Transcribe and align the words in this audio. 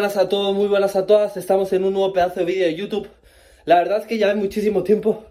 buenas 0.00 0.16
a 0.16 0.28
todos, 0.28 0.54
muy 0.54 0.68
buenas 0.68 0.94
a 0.94 1.06
todas. 1.06 1.36
Estamos 1.36 1.72
en 1.72 1.82
un 1.82 1.92
nuevo 1.92 2.12
pedazo 2.12 2.38
de 2.38 2.46
vídeo 2.46 2.66
de 2.66 2.76
YouTube. 2.76 3.08
La 3.64 3.78
verdad 3.78 3.98
es 3.98 4.06
que 4.06 4.16
ya 4.16 4.28
hay 4.28 4.36
muchísimo 4.36 4.84
tiempo 4.84 5.24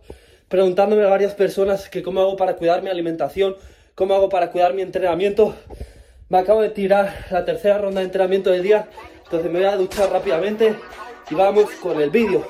preguntándome 0.49 1.05
a 1.05 1.07
varias 1.07 1.33
personas 1.35 1.87
que 1.87 2.03
cómo 2.03 2.19
hago 2.19 2.35
para 2.35 2.57
cuidar 2.57 2.83
mi 2.83 2.89
alimentación, 2.89 3.55
cómo 3.95 4.13
hago 4.13 4.27
para 4.27 4.51
cuidar 4.51 4.73
mi 4.73 4.81
entrenamiento. 4.81 5.55
Me 6.27 6.39
acabo 6.39 6.61
de 6.61 6.69
tirar 6.71 7.27
la 7.31 7.45
tercera 7.45 7.77
ronda 7.77 8.01
de 8.01 8.07
entrenamiento 8.07 8.49
del 8.49 8.61
día, 8.61 8.89
entonces 9.23 9.49
me 9.49 9.59
voy 9.59 9.69
a 9.69 9.77
duchar 9.77 10.11
rápidamente 10.11 10.75
y 11.31 11.33
vamos 11.33 11.71
con 11.81 12.01
el 12.01 12.09
vídeo. 12.09 12.45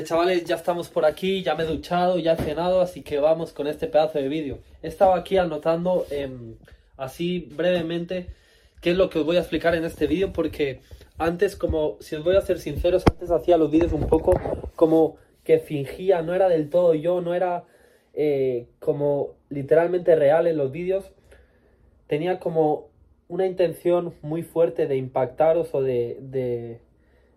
Vale, 0.00 0.08
chavales, 0.08 0.44
ya 0.44 0.54
estamos 0.54 0.88
por 0.88 1.04
aquí, 1.04 1.42
ya 1.42 1.54
me 1.54 1.64
he 1.64 1.66
duchado, 1.66 2.18
ya 2.18 2.32
he 2.32 2.36
cenado, 2.36 2.80
así 2.80 3.02
que 3.02 3.18
vamos 3.18 3.52
con 3.52 3.66
este 3.66 3.86
pedazo 3.86 4.18
de 4.18 4.28
vídeo. 4.28 4.60
He 4.82 4.88
estado 4.88 5.12
aquí 5.12 5.36
anotando 5.36 6.06
em, 6.10 6.54
así 6.96 7.40
brevemente 7.54 8.28
qué 8.80 8.92
es 8.92 8.96
lo 8.96 9.10
que 9.10 9.18
os 9.18 9.26
voy 9.26 9.36
a 9.36 9.40
explicar 9.40 9.74
en 9.74 9.84
este 9.84 10.06
vídeo, 10.06 10.32
porque 10.32 10.80
antes, 11.18 11.54
como, 11.54 11.98
si 12.00 12.16
os 12.16 12.24
voy 12.24 12.34
a 12.36 12.40
ser 12.40 12.60
sinceros, 12.60 13.04
antes 13.10 13.30
hacía 13.30 13.58
los 13.58 13.70
vídeos 13.70 13.92
un 13.92 14.06
poco 14.06 14.32
como 14.74 15.16
que 15.44 15.58
fingía, 15.58 16.22
no 16.22 16.34
era 16.34 16.48
del 16.48 16.70
todo 16.70 16.94
yo, 16.94 17.20
no 17.20 17.34
era 17.34 17.64
eh, 18.14 18.68
como 18.78 19.34
literalmente 19.50 20.16
real 20.16 20.46
en 20.46 20.56
los 20.56 20.72
vídeos. 20.72 21.10
Tenía 22.06 22.40
como 22.40 22.88
una 23.28 23.44
intención 23.44 24.14
muy 24.22 24.44
fuerte 24.44 24.86
de 24.86 24.96
impactaros 24.96 25.74
o 25.74 25.82
de, 25.82 26.16
de, 26.22 26.80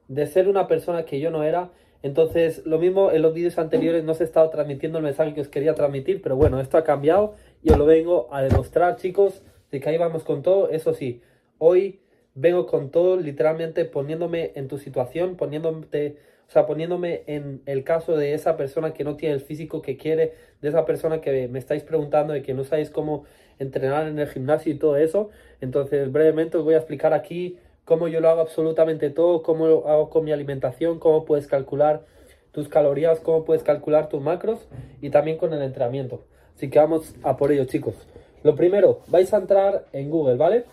de 0.08 0.28
ser 0.28 0.48
una 0.48 0.70
persona 0.70 1.04
que 1.04 1.20
yo 1.20 1.30
no 1.30 1.44
era 1.44 1.70
entonces, 2.04 2.66
lo 2.66 2.80
mismo 2.80 3.12
en 3.12 3.22
los 3.22 3.34
vídeos 3.34 3.58
anteriores 3.58 4.04
no 4.04 4.14
se 4.14 4.26
estado 4.26 4.50
transmitiendo 4.50 4.98
el 4.98 5.06
mensaje 5.06 5.34
que 5.34 5.40
os 5.40 5.48
quería 5.48 5.74
transmitir, 5.74 6.22
pero 6.22 6.36
bueno, 6.36 6.60
esto 6.60 6.78
ha 6.78 6.84
cambiado 6.84 7.36
y 7.64 7.72
os 7.72 7.78
lo 7.78 7.86
vengo 7.86 8.28
a 8.30 8.42
demostrar, 8.42 8.98
chicos, 8.98 9.42
de 9.72 9.80
que 9.80 9.88
ahí 9.88 9.98
vamos 9.98 10.26
con 10.26 10.44
todo. 10.44 10.70
Eso 10.70 10.94
sí, 10.94 11.22
hoy 11.60 12.02
vengo 12.36 12.68
con 12.68 12.92
todo, 12.92 13.16
literalmente 13.16 13.86
poniéndome 13.86 14.52
en 14.56 14.68
tu 14.68 14.80
situación, 14.80 15.38
poniéndote, 15.38 16.18
o 16.46 16.52
sea, 16.52 16.66
poniéndome 16.66 17.24
en 17.28 17.62
el 17.66 17.86
caso 17.86 18.18
de 18.18 18.34
esa 18.34 18.58
persona 18.58 18.94
que 18.94 19.06
no 19.06 19.16
tiene 19.16 19.36
el 19.36 19.42
físico 19.42 19.82
que 19.82 19.96
quiere, 19.96 20.34
de 20.62 20.68
esa 20.68 20.86
persona 20.86 21.22
que 21.22 21.48
me 21.48 21.58
estáis 21.58 21.84
preguntando 21.84 22.36
y 22.36 22.42
que 22.42 22.54
no 22.54 22.66
sabéis 22.66 22.90
cómo 22.90 23.24
entrenar 23.60 24.08
en 24.08 24.20
el 24.20 24.28
gimnasio 24.28 24.74
y 24.74 24.78
todo 24.78 24.98
eso. 24.98 25.30
Entonces, 25.62 26.12
brevemente 26.12 26.58
os 26.58 26.66
voy 26.66 26.74
a 26.74 26.80
explicar 26.80 27.14
aquí 27.14 27.60
cómo 27.86 28.08
yo 28.08 28.20
lo 28.20 28.30
hago 28.30 28.42
absolutamente 28.42 29.10
todo, 29.10 29.44
cómo 29.44 29.68
lo 29.68 29.88
hago 29.88 30.10
con 30.10 30.24
mi 30.24 30.32
alimentación, 30.32 31.00
cómo 31.00 31.26
puedes 31.26 31.48
calcular 31.48 32.06
tus 32.52 32.70
calorías, 32.70 33.20
cómo 33.20 33.46
puedes 33.46 33.64
calcular 33.64 34.10
tus 34.10 34.22
macros 34.22 34.68
y 35.02 35.10
también 35.10 35.38
con 35.38 35.54
el 35.54 35.62
entrenamiento. 35.62 36.22
Así 36.56 36.70
que 36.70 36.80
vamos 36.80 37.16
a 37.24 37.36
por 37.36 37.52
ello, 37.52 37.66
chicos. 37.66 37.96
Lo 38.44 38.56
primero, 38.56 39.00
vais 39.08 39.34
a 39.34 39.38
entrar 39.38 39.86
en 39.94 40.10
Google, 40.10 40.36
¿vale? 40.36 40.66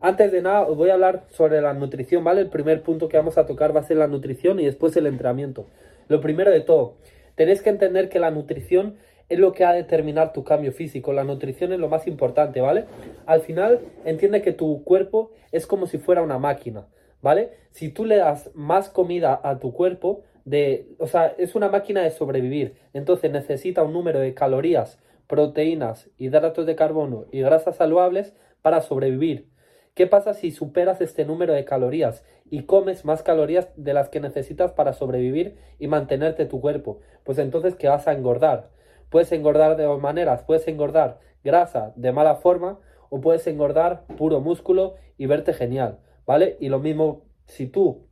Antes 0.00 0.32
de 0.32 0.42
nada, 0.42 0.62
os 0.62 0.76
voy 0.76 0.90
a 0.90 0.94
hablar 0.94 1.24
sobre 1.30 1.60
la 1.60 1.72
nutrición, 1.72 2.24
¿vale? 2.24 2.40
El 2.40 2.48
primer 2.48 2.82
punto 2.82 3.08
que 3.08 3.16
vamos 3.16 3.38
a 3.38 3.46
tocar 3.46 3.74
va 3.74 3.80
a 3.80 3.84
ser 3.84 3.98
la 3.98 4.06
nutrición 4.06 4.58
y 4.58 4.64
después 4.64 4.96
el 4.96 5.06
entrenamiento. 5.06 5.66
Lo 6.08 6.20
primero 6.20 6.50
de 6.50 6.60
todo, 6.60 6.94
tenéis 7.36 7.62
que 7.62 7.70
entender 7.70 8.08
que 8.08 8.18
la 8.18 8.30
nutrición 8.30 8.96
es 9.30 9.38
lo 9.38 9.52
que 9.52 9.64
ha 9.64 9.72
de 9.72 9.78
determinar 9.78 10.32
tu 10.32 10.44
cambio 10.44 10.72
físico. 10.72 11.12
La 11.12 11.24
nutrición 11.24 11.72
es 11.72 11.78
lo 11.78 11.88
más 11.88 12.06
importante, 12.06 12.60
¿vale? 12.60 12.84
Al 13.26 13.40
final, 13.40 13.80
entiende 14.04 14.42
que 14.42 14.52
tu 14.52 14.84
cuerpo 14.84 15.30
es 15.52 15.66
como 15.66 15.86
si 15.86 15.98
fuera 15.98 16.20
una 16.20 16.38
máquina, 16.38 16.88
¿vale? 17.22 17.52
Si 17.70 17.88
tú 17.88 18.04
le 18.04 18.16
das 18.16 18.50
más 18.54 18.90
comida 18.90 19.40
a 19.42 19.58
tu 19.58 19.72
cuerpo, 19.72 20.24
de, 20.44 20.88
o 20.98 21.06
sea, 21.06 21.34
es 21.38 21.54
una 21.54 21.68
máquina 21.68 22.02
de 22.02 22.10
sobrevivir. 22.10 22.74
Entonces 22.92 23.30
necesita 23.30 23.82
un 23.84 23.92
número 23.92 24.18
de 24.18 24.34
calorías, 24.34 24.98
proteínas, 25.28 26.10
hidratos 26.18 26.66
de 26.66 26.74
carbono 26.74 27.26
y 27.30 27.40
grasas 27.40 27.76
saludables 27.76 28.34
para 28.62 28.80
sobrevivir. 28.80 29.48
¿Qué 29.94 30.06
pasa 30.06 30.34
si 30.34 30.50
superas 30.50 31.00
este 31.00 31.24
número 31.24 31.52
de 31.52 31.64
calorías 31.64 32.24
y 32.50 32.64
comes 32.64 33.04
más 33.04 33.22
calorías 33.22 33.68
de 33.76 33.94
las 33.94 34.08
que 34.08 34.20
necesitas 34.20 34.72
para 34.72 34.92
sobrevivir 34.92 35.56
y 35.78 35.86
mantenerte 35.86 36.46
tu 36.46 36.60
cuerpo? 36.60 37.00
Pues 37.22 37.38
entonces 37.38 37.76
que 37.76 37.88
vas 37.88 38.08
a 38.08 38.12
engordar. 38.12 38.70
Puedes 39.10 39.30
engordar 39.32 39.76
de 39.76 39.84
dos 39.84 40.00
maneras. 40.00 40.42
Puedes 40.42 40.66
engordar 40.68 41.20
grasa 41.44 41.92
de 41.96 42.12
mala 42.12 42.36
forma 42.36 42.78
o 43.10 43.20
puedes 43.20 43.46
engordar 43.46 44.06
puro 44.16 44.40
músculo 44.40 44.94
y 45.18 45.26
verte 45.26 45.52
genial, 45.52 45.98
¿vale? 46.26 46.56
Y 46.60 46.68
lo 46.68 46.78
mismo, 46.78 47.24
si 47.46 47.66
tú 47.66 48.06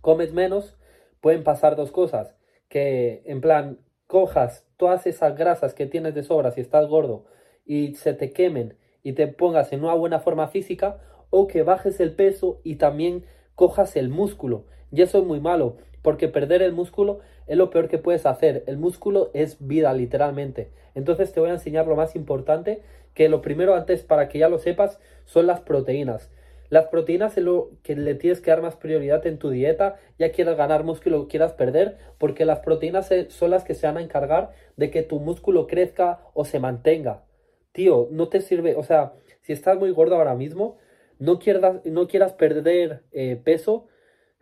comes 0.00 0.32
menos, 0.32 0.76
pueden 1.20 1.42
pasar 1.42 1.74
dos 1.74 1.90
cosas. 1.90 2.36
Que 2.68 3.22
en 3.24 3.40
plan, 3.40 3.80
cojas 4.06 4.66
todas 4.76 5.06
esas 5.06 5.36
grasas 5.36 5.74
que 5.74 5.86
tienes 5.86 6.14
de 6.14 6.22
sobra 6.22 6.50
si 6.50 6.60
estás 6.60 6.86
gordo 6.88 7.26
y 7.64 7.94
se 7.94 8.14
te 8.14 8.32
quemen 8.32 8.76
y 9.02 9.12
te 9.12 9.28
pongas 9.28 9.72
en 9.72 9.84
una 9.84 9.94
buena 9.94 10.18
forma 10.18 10.48
física 10.48 10.98
o 11.30 11.46
que 11.46 11.62
bajes 11.62 12.00
el 12.00 12.14
peso 12.14 12.60
y 12.64 12.76
también 12.76 13.24
cojas 13.54 13.96
el 13.96 14.08
músculo. 14.08 14.66
Y 14.90 15.02
eso 15.02 15.18
es 15.18 15.24
muy 15.24 15.40
malo, 15.40 15.76
porque 16.02 16.28
perder 16.28 16.62
el 16.62 16.72
músculo 16.72 17.20
es 17.48 17.56
lo 17.56 17.70
peor 17.70 17.88
que 17.88 17.98
puedes 17.98 18.26
hacer. 18.26 18.64
El 18.66 18.78
músculo 18.78 19.30
es 19.34 19.56
vida, 19.60 19.92
literalmente. 19.92 20.70
Entonces 20.94 21.32
te 21.32 21.40
voy 21.40 21.50
a 21.50 21.54
enseñar 21.54 21.86
lo 21.86 21.96
más 21.96 22.14
importante, 22.14 22.82
que 23.14 23.28
lo 23.28 23.42
primero 23.42 23.74
antes, 23.74 24.02
para 24.02 24.28
que 24.28 24.38
ya 24.38 24.48
lo 24.48 24.58
sepas, 24.58 25.00
son 25.24 25.46
las 25.46 25.60
proteínas. 25.60 26.30
Las 26.70 26.86
proteínas 26.86 27.36
es 27.38 27.44
lo 27.44 27.70
que 27.82 27.96
le 27.96 28.14
tienes 28.14 28.40
que 28.40 28.50
dar 28.50 28.60
más 28.60 28.76
prioridad 28.76 29.26
en 29.26 29.38
tu 29.38 29.50
dieta, 29.50 29.96
ya 30.18 30.32
quieras 30.32 30.56
ganar 30.56 30.84
músculo 30.84 31.22
o 31.22 31.28
quieras 31.28 31.54
perder, 31.54 31.96
porque 32.18 32.44
las 32.44 32.60
proteínas 32.60 33.08
son 33.28 33.50
las 33.50 33.64
que 33.64 33.74
se 33.74 33.86
van 33.86 33.96
a 33.96 34.02
encargar 34.02 34.50
de 34.76 34.90
que 34.90 35.02
tu 35.02 35.18
músculo 35.18 35.66
crezca 35.66 36.20
o 36.34 36.44
se 36.44 36.60
mantenga. 36.60 37.24
Tío, 37.72 38.08
no 38.10 38.28
te 38.28 38.40
sirve, 38.42 38.74
o 38.76 38.82
sea, 38.82 39.14
si 39.40 39.52
estás 39.52 39.78
muy 39.78 39.90
gordo 39.92 40.16
ahora 40.16 40.34
mismo, 40.34 40.76
no 41.18 41.38
quieras, 41.38 41.84
no 41.84 42.06
quieras 42.06 42.34
perder 42.34 43.02
eh, 43.12 43.40
peso, 43.42 43.86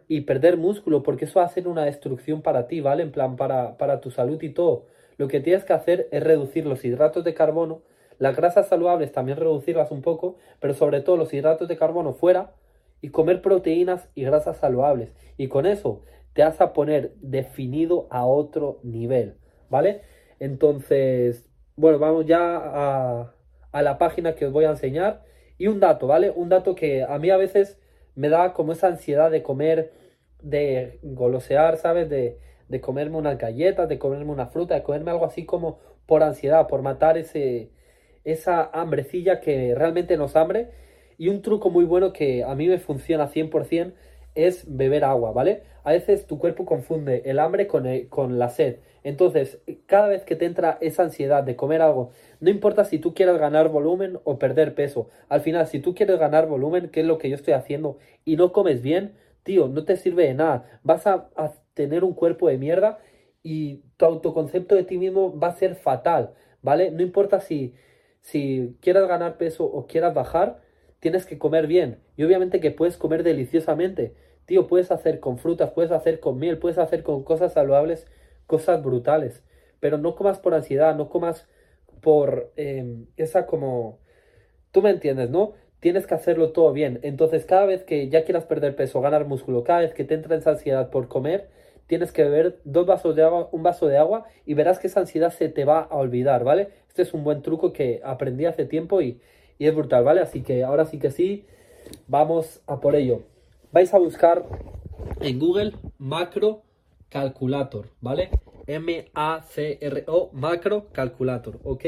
y 0.08 0.22
perder 0.22 0.56
músculo, 0.56 1.02
porque 1.02 1.24
eso 1.24 1.40
va 1.40 1.46
a 1.46 1.48
ser 1.50 1.68
una 1.68 1.84
destrucción 1.84 2.42
para 2.42 2.66
ti, 2.68 2.80
¿vale? 2.80 3.02
En 3.02 3.12
plan, 3.12 3.36
para, 3.36 3.76
para 3.76 4.00
tu 4.00 4.10
salud 4.10 4.40
y 4.42 4.50
todo. 4.50 4.86
Lo 5.18 5.28
que 5.28 5.40
tienes 5.40 5.64
que 5.64 5.72
hacer 5.72 6.08
es 6.12 6.22
reducir 6.22 6.66
los 6.66 6.84
hidratos 6.84 7.24
de 7.24 7.34
carbono, 7.34 7.82
las 8.18 8.36
grasas 8.36 8.68
saludables 8.68 9.12
también 9.12 9.38
reducirlas 9.38 9.90
un 9.90 10.02
poco, 10.02 10.36
pero 10.60 10.74
sobre 10.74 11.00
todo 11.00 11.16
los 11.16 11.34
hidratos 11.34 11.68
de 11.68 11.76
carbono 11.76 12.14
fuera 12.14 12.52
y 13.02 13.10
comer 13.10 13.42
proteínas 13.42 14.08
y 14.14 14.24
grasas 14.24 14.56
saludables. 14.58 15.12
Y 15.36 15.48
con 15.48 15.66
eso 15.66 16.02
te 16.32 16.42
vas 16.42 16.60
a 16.60 16.72
poner 16.72 17.12
definido 17.20 18.06
a 18.10 18.24
otro 18.24 18.78
nivel, 18.82 19.36
¿vale? 19.68 20.02
Entonces, 20.38 21.48
bueno, 21.76 21.98
vamos 21.98 22.26
ya 22.26 22.56
a, 22.56 23.34
a 23.72 23.82
la 23.82 23.98
página 23.98 24.34
que 24.34 24.46
os 24.46 24.52
voy 24.52 24.64
a 24.64 24.70
enseñar. 24.70 25.24
Y 25.58 25.68
un 25.68 25.80
dato, 25.80 26.06
¿vale? 26.06 26.30
Un 26.30 26.48
dato 26.48 26.74
que 26.74 27.02
a 27.02 27.18
mí 27.18 27.30
a 27.30 27.36
veces 27.36 27.78
me 28.16 28.28
da 28.28 28.52
como 28.52 28.72
esa 28.72 28.88
ansiedad 28.88 29.30
de 29.30 29.42
comer, 29.42 29.92
de 30.42 30.98
golosear, 31.02 31.76
¿sabes? 31.76 32.10
De, 32.10 32.38
de 32.68 32.80
comerme 32.80 33.16
unas 33.16 33.38
galletas, 33.38 33.88
de 33.88 33.98
comerme 33.98 34.32
una 34.32 34.46
fruta, 34.46 34.74
de 34.74 34.82
comerme 34.82 35.12
algo 35.12 35.24
así 35.24 35.44
como 35.44 35.78
por 36.06 36.22
ansiedad, 36.22 36.66
por 36.66 36.82
matar 36.82 37.18
ese, 37.18 37.70
esa 38.24 38.70
hambrecilla 38.72 39.40
que 39.40 39.74
realmente 39.74 40.16
nos 40.16 40.36
hambre. 40.36 40.70
Y 41.18 41.28
un 41.28 41.42
truco 41.42 41.70
muy 41.70 41.84
bueno 41.84 42.12
que 42.12 42.44
a 42.44 42.54
mí 42.54 42.68
me 42.68 42.78
funciona 42.78 43.28
100% 43.28 43.92
es 44.36 44.64
beber 44.76 45.04
agua, 45.04 45.32
¿vale? 45.32 45.62
A 45.84 45.92
veces 45.92 46.26
tu 46.26 46.38
cuerpo 46.38 46.64
confunde 46.64 47.22
el 47.26 47.38
hambre 47.38 47.66
con, 47.66 47.86
con 48.08 48.38
la 48.38 48.48
sed. 48.50 48.78
Entonces, 49.02 49.60
cada 49.86 50.08
vez 50.08 50.24
que 50.24 50.36
te 50.36 50.46
entra 50.46 50.78
esa 50.80 51.04
ansiedad 51.04 51.44
de 51.44 51.56
comer 51.56 51.82
algo, 51.82 52.10
no 52.40 52.50
importa 52.50 52.84
si 52.84 52.98
tú 52.98 53.14
quieras 53.14 53.38
ganar 53.38 53.68
volumen 53.68 54.18
o 54.24 54.38
perder 54.38 54.74
peso. 54.74 55.08
Al 55.28 55.40
final, 55.40 55.66
si 55.66 55.80
tú 55.80 55.94
quieres 55.94 56.18
ganar 56.18 56.46
volumen, 56.46 56.88
que 56.90 57.00
es 57.00 57.06
lo 57.06 57.18
que 57.18 57.28
yo 57.30 57.36
estoy 57.36 57.54
haciendo, 57.54 57.98
y 58.24 58.36
no 58.36 58.52
comes 58.52 58.82
bien, 58.82 59.14
tío, 59.42 59.68
no 59.68 59.84
te 59.84 59.96
sirve 59.96 60.24
de 60.26 60.34
nada. 60.34 60.80
Vas 60.82 61.06
a, 61.06 61.30
a 61.36 61.52
tener 61.74 62.04
un 62.04 62.14
cuerpo 62.14 62.48
de 62.48 62.58
mierda 62.58 62.98
y 63.42 63.82
tu 63.96 64.06
autoconcepto 64.06 64.74
de 64.74 64.82
ti 64.84 64.98
mismo 64.98 65.38
va 65.38 65.48
a 65.48 65.56
ser 65.56 65.76
fatal, 65.76 66.34
¿vale? 66.62 66.90
No 66.90 67.02
importa 67.02 67.40
si, 67.40 67.74
si 68.22 68.76
quieras 68.80 69.06
ganar 69.06 69.36
peso 69.38 69.64
o 69.64 69.86
quieras 69.86 70.14
bajar, 70.14 70.60
tienes 70.98 71.26
que 71.26 71.38
comer 71.38 71.68
bien. 71.68 72.00
Y 72.16 72.24
obviamente 72.24 72.58
que 72.60 72.72
puedes 72.72 72.96
comer 72.96 73.22
deliciosamente. 73.22 74.14
Tío, 74.46 74.68
puedes 74.68 74.90
hacer 74.92 75.20
con 75.20 75.38
frutas, 75.38 75.70
puedes 75.72 75.90
hacer 75.90 76.20
con 76.20 76.38
miel, 76.38 76.58
puedes 76.58 76.78
hacer 76.78 77.02
con 77.02 77.24
cosas 77.24 77.52
saludables, 77.52 78.06
cosas 78.46 78.82
brutales. 78.82 79.42
Pero 79.80 79.98
no 79.98 80.14
comas 80.14 80.38
por 80.38 80.54
ansiedad, 80.54 80.94
no 80.96 81.08
comas 81.08 81.48
por 82.00 82.52
em, 82.56 83.06
esa 83.16 83.46
como... 83.46 83.98
Tú 84.70 84.82
me 84.82 84.90
entiendes, 84.90 85.30
¿no? 85.30 85.54
Tienes 85.80 86.06
que 86.06 86.14
hacerlo 86.14 86.52
todo 86.52 86.72
bien. 86.72 87.00
Entonces, 87.02 87.44
cada 87.44 87.66
vez 87.66 87.82
que 87.82 88.08
ya 88.08 88.24
quieras 88.24 88.44
perder 88.44 88.76
peso, 88.76 89.00
ganar 89.00 89.26
músculo, 89.26 89.64
cada 89.64 89.80
vez 89.80 89.94
que 89.94 90.04
te 90.04 90.14
entra 90.14 90.36
esa 90.36 90.50
ansiedad 90.50 90.90
por 90.90 91.08
comer, 91.08 91.48
tienes 91.86 92.12
que 92.12 92.24
beber 92.24 92.60
dos 92.64 92.86
vasos 92.86 93.16
de 93.16 93.22
agua, 93.22 93.48
un 93.52 93.62
vaso 93.62 93.86
de 93.88 93.98
agua 93.98 94.26
y 94.44 94.54
verás 94.54 94.78
que 94.78 94.86
esa 94.86 95.00
ansiedad 95.00 95.32
se 95.32 95.48
te 95.48 95.64
va 95.64 95.80
a 95.80 95.96
olvidar, 95.96 96.44
¿vale? 96.44 96.68
Este 96.88 97.02
es 97.02 97.14
un 97.14 97.24
buen 97.24 97.42
truco 97.42 97.72
que 97.72 98.00
aprendí 98.04 98.44
hace 98.44 98.64
tiempo 98.66 99.00
y, 99.02 99.20
y 99.58 99.66
es 99.66 99.74
brutal, 99.74 100.04
¿vale? 100.04 100.20
Así 100.20 100.42
que 100.42 100.64
ahora 100.64 100.84
sí 100.84 100.98
que 100.98 101.10
sí, 101.10 101.46
vamos 102.08 102.62
a 102.66 102.80
por 102.80 102.96
ello. 102.96 103.35
Vais 103.76 103.92
a 103.92 103.98
buscar 103.98 104.46
en 105.20 105.38
Google 105.38 105.74
macro 105.98 106.62
calculator, 107.10 107.90
¿vale? 108.00 108.30
M-A-C-R-O, 108.66 110.30
macro 110.32 110.86
calculator, 110.92 111.60
¿ok? 111.62 111.84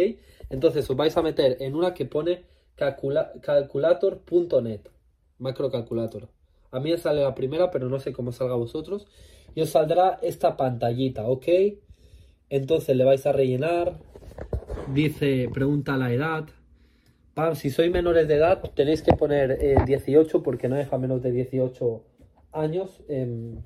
Entonces 0.51 0.91
os 0.91 0.97
vais 0.99 1.17
a 1.17 1.23
meter 1.23 1.57
en 1.61 1.75
una 1.75 1.95
que 1.95 2.05
pone 2.05 2.45
calculator.net, 2.77 4.81
macro 5.39 5.71
calculator. 5.71 6.29
A 6.73 6.79
mí 6.79 6.91
me 6.91 6.99
sale 6.99 7.23
la 7.23 7.35
primera, 7.35 7.71
pero 7.71 7.89
no 7.89 7.99
sé 8.01 8.13
cómo 8.13 8.33
salga 8.33 8.53
a 8.53 8.59
vosotros. 8.59 9.07
Y 9.55 9.63
os 9.63 9.71
saldrá 9.71 10.19
esta 10.21 10.59
pantallita, 10.59 11.27
¿ok? 11.27 11.47
Entonces 12.51 12.97
le 12.97 13.05
vais 13.05 13.25
a 13.25 13.33
rellenar. 13.33 13.99
Dice, 14.93 15.49
pregunta 15.55 15.97
la 15.97 16.13
edad. 16.13 16.51
Si 17.55 17.71
sois 17.71 17.89
menores 17.91 18.27
de 18.27 18.35
edad, 18.35 18.61
tenéis 18.75 19.01
que 19.01 19.13
poner 19.13 19.85
18 19.85 20.43
porque 20.43 20.69
no 20.69 20.75
deja 20.75 20.99
menos 20.99 21.23
de 21.23 21.31
18 21.31 22.03
años. 22.53 23.01
Em, 23.09 23.63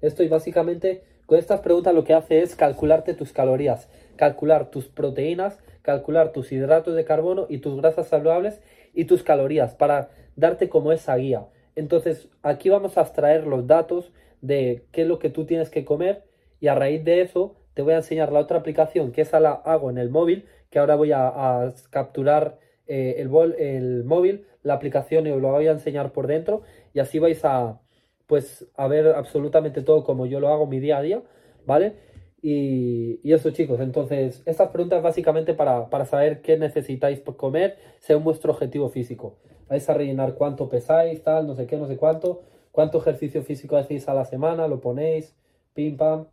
esto 0.00 0.22
y 0.22 0.28
básicamente 0.28 1.02
con 1.26 1.38
estas 1.38 1.60
preguntas 1.60 1.94
lo 1.94 2.04
que 2.04 2.14
hace 2.14 2.42
es 2.42 2.56
calcularte 2.56 3.12
tus 3.12 3.32
calorías, 3.32 3.90
calcular 4.16 4.70
tus 4.70 4.88
proteínas, 4.88 5.58
calcular 5.82 6.32
tus 6.32 6.52
hidratos 6.52 6.94
de 6.94 7.04
carbono 7.04 7.46
y 7.50 7.58
tus 7.58 7.76
grasas 7.76 8.08
saludables 8.08 8.62
y 8.94 9.04
tus 9.04 9.22
calorías 9.22 9.74
para 9.74 10.08
darte 10.36 10.70
como 10.70 10.90
esa 10.90 11.14
guía. 11.16 11.46
Entonces 11.76 12.28
aquí 12.42 12.70
vamos 12.70 12.96
a 12.96 13.02
extraer 13.02 13.46
los 13.46 13.66
datos 13.66 14.10
de 14.40 14.84
qué 14.90 15.02
es 15.02 15.08
lo 15.08 15.18
que 15.18 15.28
tú 15.28 15.44
tienes 15.44 15.68
que 15.68 15.84
comer 15.84 16.24
y 16.60 16.68
a 16.68 16.74
raíz 16.74 17.04
de 17.04 17.20
eso 17.20 17.56
te 17.74 17.82
voy 17.82 17.92
a 17.92 17.98
enseñar 17.98 18.32
la 18.32 18.40
otra 18.40 18.58
aplicación 18.58 19.12
que 19.12 19.20
esa 19.20 19.38
la 19.38 19.52
hago 19.52 19.90
en 19.90 19.98
el 19.98 20.10
móvil, 20.10 20.46
que 20.70 20.78
ahora 20.78 20.94
voy 20.94 21.12
a, 21.12 21.72
capturar 21.90 22.58
eh, 22.86 23.16
el, 23.18 23.30
el 23.58 24.04
móvil, 24.04 24.46
la 24.62 24.74
aplicación 24.74 25.26
y 25.26 25.30
os 25.30 25.40
lo 25.40 25.50
voy 25.50 25.66
a 25.66 25.72
enseñar 25.72 26.12
por 26.12 26.26
dentro 26.26 26.62
y 26.94 27.00
así 27.00 27.18
vais 27.18 27.44
a, 27.44 27.80
pues 28.26 28.66
a 28.76 28.88
ver 28.88 29.08
absolutamente 29.08 29.82
todo 29.82 30.04
como 30.04 30.26
yo 30.26 30.40
lo 30.40 30.48
hago 30.48 30.66
mi 30.66 30.80
día 30.80 30.98
a 30.98 31.02
día, 31.02 31.22
¿vale? 31.66 31.94
Y, 32.42 33.20
eso 33.32 33.50
chicos, 33.52 33.80
entonces 33.80 34.42
estas 34.46 34.70
preguntas 34.70 35.02
básicamente 35.02 35.54
para, 35.54 35.88
para 35.90 36.06
saber 36.06 36.42
qué 36.42 36.58
necesitáis 36.58 37.20
comer 37.20 37.78
según 38.00 38.24
vuestro 38.24 38.52
objetivo 38.52 38.88
físico. 38.88 39.38
Vais 39.68 39.88
a 39.88 39.94
rellenar 39.94 40.34
cuánto 40.34 40.68
pesáis, 40.68 41.22
tal, 41.22 41.46
no 41.46 41.54
sé 41.54 41.66
qué, 41.66 41.76
no 41.76 41.86
sé 41.86 41.96
cuánto, 41.96 42.42
cuánto 42.72 42.98
ejercicio 42.98 43.42
físico 43.42 43.76
hacéis 43.76 44.08
a 44.08 44.14
la 44.14 44.24
semana, 44.24 44.66
lo 44.66 44.80
ponéis, 44.80 45.36
pim 45.74 45.96
pam. 45.96 46.26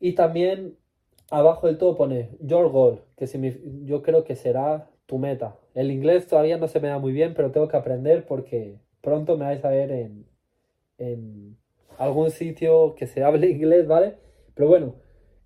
Y 0.00 0.14
también 0.14 0.76
abajo 1.30 1.66
del 1.66 1.78
todo 1.78 1.96
pone 1.96 2.30
your 2.40 2.70
goal, 2.70 3.02
que 3.16 3.26
yo 3.84 4.02
creo 4.02 4.24
que 4.24 4.36
será 4.36 4.90
tu 5.06 5.18
meta. 5.18 5.56
El 5.74 5.90
inglés 5.90 6.26
todavía 6.26 6.58
no 6.58 6.68
se 6.68 6.80
me 6.80 6.88
da 6.88 6.98
muy 6.98 7.12
bien, 7.12 7.34
pero 7.34 7.50
tengo 7.50 7.68
que 7.68 7.76
aprender 7.76 8.26
porque 8.26 8.78
pronto 9.00 9.36
me 9.36 9.46
vais 9.46 9.64
a 9.64 9.70
ver 9.70 9.90
en, 10.98 11.56
algún 11.96 12.30
sitio 12.30 12.94
que 12.94 13.06
se 13.06 13.24
hable 13.24 13.48
inglés, 13.50 13.86
¿vale? 13.86 14.16
Pero 14.54 14.68
bueno, 14.68 14.96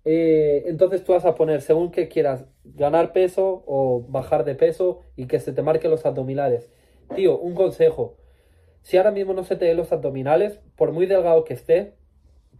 eh, 0.05 0.63
entonces 0.67 1.03
tú 1.03 1.13
vas 1.13 1.25
a 1.25 1.35
poner 1.35 1.61
según 1.61 1.91
que 1.91 2.07
quieras 2.07 2.45
ganar 2.63 3.13
peso 3.13 3.63
o 3.65 4.05
bajar 4.07 4.43
de 4.43 4.55
peso 4.55 5.01
y 5.15 5.27
que 5.27 5.39
se 5.39 5.53
te 5.53 5.61
marquen 5.61 5.91
los 5.91 6.05
abdominales. 6.05 6.69
Tío, 7.15 7.37
un 7.37 7.53
consejo. 7.55 8.17
Si 8.81 8.97
ahora 8.97 9.11
mismo 9.11 9.33
no 9.33 9.43
se 9.43 9.55
te 9.55 9.65
den 9.65 9.77
los 9.77 9.91
abdominales, 9.91 10.59
por 10.75 10.91
muy 10.91 11.05
delgado 11.05 11.45
que 11.45 11.53
esté, 11.53 11.93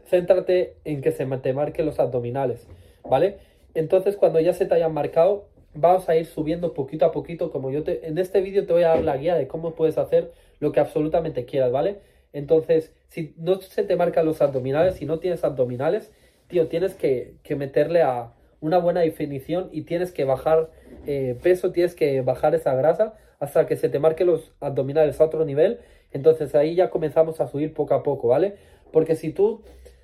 céntrate 0.05 0.77
en 0.85 1.01
que 1.01 1.11
se 1.11 1.25
te 1.25 1.53
marquen 1.53 1.85
los 1.85 1.99
abdominales, 1.99 2.67
¿vale? 3.03 3.37
Entonces 3.73 4.15
cuando 4.15 4.39
ya 4.39 4.53
se 4.53 4.65
te 4.65 4.75
hayan 4.75 4.93
marcado, 4.93 5.47
vamos 5.73 6.07
a 6.09 6.15
ir 6.15 6.25
subiendo 6.25 6.73
poquito 6.73 7.05
a 7.05 7.11
poquito, 7.11 7.51
como 7.51 7.71
yo 7.71 7.83
te... 7.83 8.07
En 8.07 8.17
este 8.17 8.41
vídeo 8.41 8.65
te 8.65 8.73
voy 8.73 8.83
a 8.83 8.89
dar 8.89 9.03
la 9.03 9.17
guía 9.17 9.35
de 9.35 9.47
cómo 9.47 9.75
puedes 9.75 9.97
hacer 9.97 10.31
lo 10.59 10.71
que 10.71 10.79
absolutamente 10.79 11.45
quieras, 11.45 11.71
¿vale? 11.71 11.99
Entonces, 12.31 12.93
si 13.09 13.33
no 13.37 13.59
se 13.61 13.83
te 13.83 13.95
marcan 13.95 14.25
los 14.25 14.41
abdominales, 14.41 14.95
si 14.95 15.05
no 15.05 15.19
tienes 15.19 15.43
abdominales, 15.43 16.11
tío, 16.47 16.67
tienes 16.67 16.95
que, 16.95 17.35
meterle 17.55 18.01
a 18.01 18.33
una 18.59 18.77
buena 18.77 19.01
definición 19.01 19.69
y 19.71 19.83
tienes 19.83 20.11
que 20.11 20.23
bajar 20.23 20.69
eh, 21.05 21.37
peso, 21.41 21.71
tienes 21.71 21.95
que 21.95 22.21
bajar 22.21 22.55
esa 22.55 22.73
grasa 22.75 23.13
hasta 23.39 23.65
que 23.65 23.75
se 23.75 23.89
te 23.89 23.99
marquen 23.99 24.27
los 24.27 24.53
abdominales 24.59 25.19
a 25.19 25.25
otro 25.25 25.45
nivel. 25.45 25.79
Entonces 26.11 26.55
ahí 26.55 26.75
ya 26.75 26.89
comenzamos 26.89 27.41
a 27.41 27.47
subir 27.47 27.73
poco 27.73 27.93
a 27.93 28.03
poco, 28.03 28.29
¿vale? 28.29 28.55
Porque 28.91 29.15
si 29.15 29.31
tú 29.31 29.61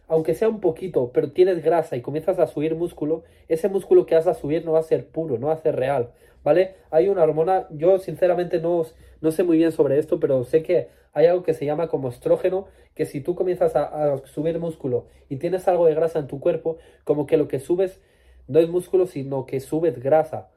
aunque 0.10 0.34
sea 0.34 0.50
un 0.50 0.60
poquito, 0.60 1.12
pero 1.14 1.32
tienes 1.32 1.64
grasa 1.64 1.96
y 1.96 2.02
comienzas 2.02 2.40
a 2.40 2.48
subir 2.48 2.76
músculo, 2.76 3.24
ese 3.48 3.70
músculo 3.70 4.08
que 4.08 4.16
vas 4.16 4.28
a 4.28 4.34
subir 4.34 4.66
no 4.66 4.74
va 4.74 4.80
a 4.80 4.84
ser 4.84 5.08
puro, 5.08 5.38
no 5.38 5.48
va 5.48 5.54
a 5.54 5.58
ser 5.58 5.76
real, 5.76 6.12
¿vale? 6.44 6.76
Hay 6.90 7.08
una 7.10 7.24
hormona, 7.24 7.68
yo 7.70 8.00
sinceramente 8.00 8.60
no, 8.60 8.84
no 9.22 9.32
sé 9.32 9.44
muy 9.44 9.58
bien 9.58 9.72
sobre 9.72 10.00
esto, 10.00 10.20
pero 10.20 10.44
sé 10.44 10.64
que 10.64 10.88
hay 11.14 11.28
algo 11.28 11.44
que 11.44 11.54
se 11.54 11.66
llama 11.66 11.90
como 11.90 12.10
estrógeno, 12.10 12.66
que 12.96 13.06
si 13.06 13.22
tú 13.22 13.36
comienzas 13.36 13.76
a, 13.76 14.18
subir 14.26 14.60
músculo 14.60 15.06
y 15.30 15.38
tienes 15.38 15.68
algo 15.68 15.86
de 15.86 15.94
grasa 15.94 16.18
en 16.18 16.28
tu 16.28 16.40
cuerpo, 16.40 16.78
como 17.04 17.28
que 17.28 17.38
lo 17.38 17.48
que 17.48 17.60
subes 17.60 18.02
no 18.48 18.60
es 18.60 18.68
músculo, 18.68 19.06
sino 19.06 19.46
que 19.46 19.60
subes 19.60 20.02
grasa. 20.02 20.50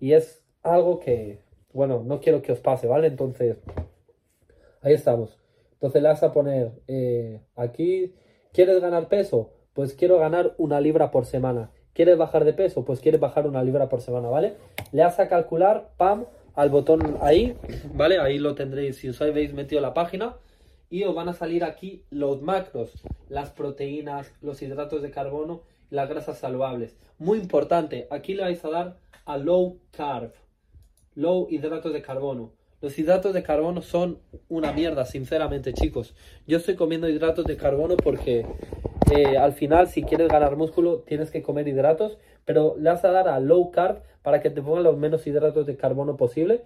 Y 0.00 0.12
es 0.12 0.42
algo 0.62 1.00
que, 1.00 1.38
bueno, 1.72 2.02
no 2.04 2.20
quiero 2.20 2.42
que 2.42 2.52
os 2.52 2.60
pase, 2.60 2.86
¿vale? 2.86 3.06
Entonces, 3.06 3.56
ahí 4.82 4.92
estamos. 4.92 5.38
Entonces 5.72 6.02
le 6.02 6.08
vas 6.08 6.22
a 6.22 6.32
poner 6.32 6.72
eh, 6.88 7.40
aquí 7.56 8.12
¿Quieres 8.52 8.80
ganar 8.80 9.08
peso? 9.08 9.50
Pues 9.74 9.94
quiero 9.94 10.18
ganar 10.18 10.54
una 10.58 10.80
libra 10.80 11.10
por 11.10 11.26
semana. 11.26 11.70
¿Quieres 11.92 12.16
bajar 12.16 12.44
de 12.44 12.54
peso? 12.54 12.84
Pues 12.84 13.00
quieres 13.00 13.20
bajar 13.20 13.46
una 13.46 13.62
libra 13.62 13.88
por 13.88 14.00
semana, 14.00 14.28
¿vale? 14.28 14.54
Le 14.92 15.02
das 15.02 15.20
a 15.20 15.28
calcular, 15.28 15.90
pam, 15.96 16.24
al 16.54 16.70
botón 16.70 17.18
ahí, 17.20 17.56
¿vale? 17.92 18.18
Ahí 18.18 18.38
lo 18.38 18.54
tendréis 18.54 18.96
si 18.96 19.08
os 19.08 19.20
habéis 19.20 19.52
metido 19.52 19.80
la 19.80 19.94
página. 19.94 20.36
Y 20.90 21.04
os 21.04 21.14
van 21.14 21.28
a 21.28 21.34
salir 21.34 21.64
aquí 21.64 22.04
los 22.10 22.40
macros, 22.40 22.92
las 23.28 23.50
proteínas, 23.50 24.32
los 24.40 24.62
hidratos 24.62 25.02
de 25.02 25.10
carbono, 25.10 25.62
las 25.90 26.08
grasas 26.08 26.38
saludables. 26.38 26.96
Muy 27.18 27.38
importante, 27.38 28.06
aquí 28.10 28.34
le 28.34 28.42
vais 28.42 28.64
a 28.64 28.70
dar 28.70 28.96
a 29.26 29.36
low 29.36 29.78
carb, 29.90 30.32
low 31.14 31.46
hidratos 31.50 31.92
de 31.92 32.00
carbono. 32.00 32.52
Los 32.80 32.96
hidratos 32.96 33.34
de 33.34 33.42
carbono 33.42 33.82
son 33.82 34.20
una 34.48 34.72
mierda, 34.72 35.04
sinceramente, 35.04 35.72
chicos. 35.72 36.14
Yo 36.46 36.58
estoy 36.58 36.76
comiendo 36.76 37.08
hidratos 37.08 37.44
de 37.44 37.56
carbono 37.56 37.96
porque 37.96 38.46
eh, 39.10 39.36
al 39.36 39.52
final, 39.52 39.88
si 39.88 40.04
quieres 40.04 40.28
ganar 40.28 40.54
músculo, 40.54 41.00
tienes 41.00 41.32
que 41.32 41.42
comer 41.42 41.66
hidratos, 41.66 42.18
pero 42.44 42.76
le 42.78 42.88
vas 42.88 43.04
a 43.04 43.10
dar 43.10 43.26
a 43.26 43.40
low 43.40 43.72
carb 43.72 44.02
para 44.22 44.40
que 44.40 44.50
te 44.50 44.62
pongan 44.62 44.84
los 44.84 44.96
menos 44.96 45.26
hidratos 45.26 45.66
de 45.66 45.76
carbono 45.76 46.16
posible. 46.16 46.60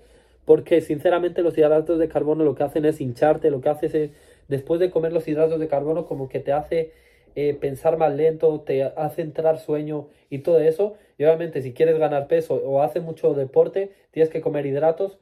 Porque 0.45 0.83
sinceramente 0.83 1.41
los 1.41 1.57
hidratos 1.57 1.99
de 1.99 2.09
carbono 2.09 2.45
lo 2.45 2.55
que 2.55 2.65
hacen 2.65 2.85
es 2.85 3.01
hincharte, 3.01 3.51
lo 3.51 3.63
que 3.63 3.71
haces 3.71 3.95
es, 3.95 4.11
después 4.49 4.81
de 4.81 4.91
comer 4.91 5.15
los 5.15 5.27
hidratos 5.27 5.61
de 5.61 5.69
carbono, 5.69 6.05
como 6.05 6.29
que 6.29 6.41
te 6.41 6.53
hace 6.53 6.93
eh, 7.37 7.57
pensar 7.59 7.97
más 7.97 8.15
lento, 8.15 8.61
te 8.61 8.83
hace 8.83 9.23
entrar 9.23 9.59
sueño 9.59 10.09
y 10.29 10.41
todo 10.41 10.59
eso. 10.59 10.93
Y 11.17 11.25
obviamente 11.25 11.63
si 11.63 11.73
quieres 11.73 11.99
ganar 11.99 12.27
peso 12.27 12.57
o 12.57 12.83
haces 12.83 13.03
mucho 13.03 13.33
deporte, 13.33 13.93
tienes 14.11 14.29
que 14.29 14.43
comer 14.43 14.67
hidratos 14.67 15.17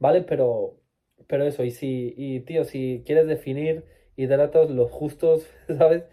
¿vale? 0.00 0.22
Pero, 0.22 0.74
pero 1.28 1.44
eso, 1.46 1.64
y 1.64 1.70
si, 1.70 2.14
y 2.16 2.40
tío, 2.40 2.64
si 2.64 3.04
quieres 3.06 3.28
definir 3.28 3.84
hidratos 4.16 4.70
los 4.70 4.90
justos, 4.90 5.46
¿sabes? 5.78 6.04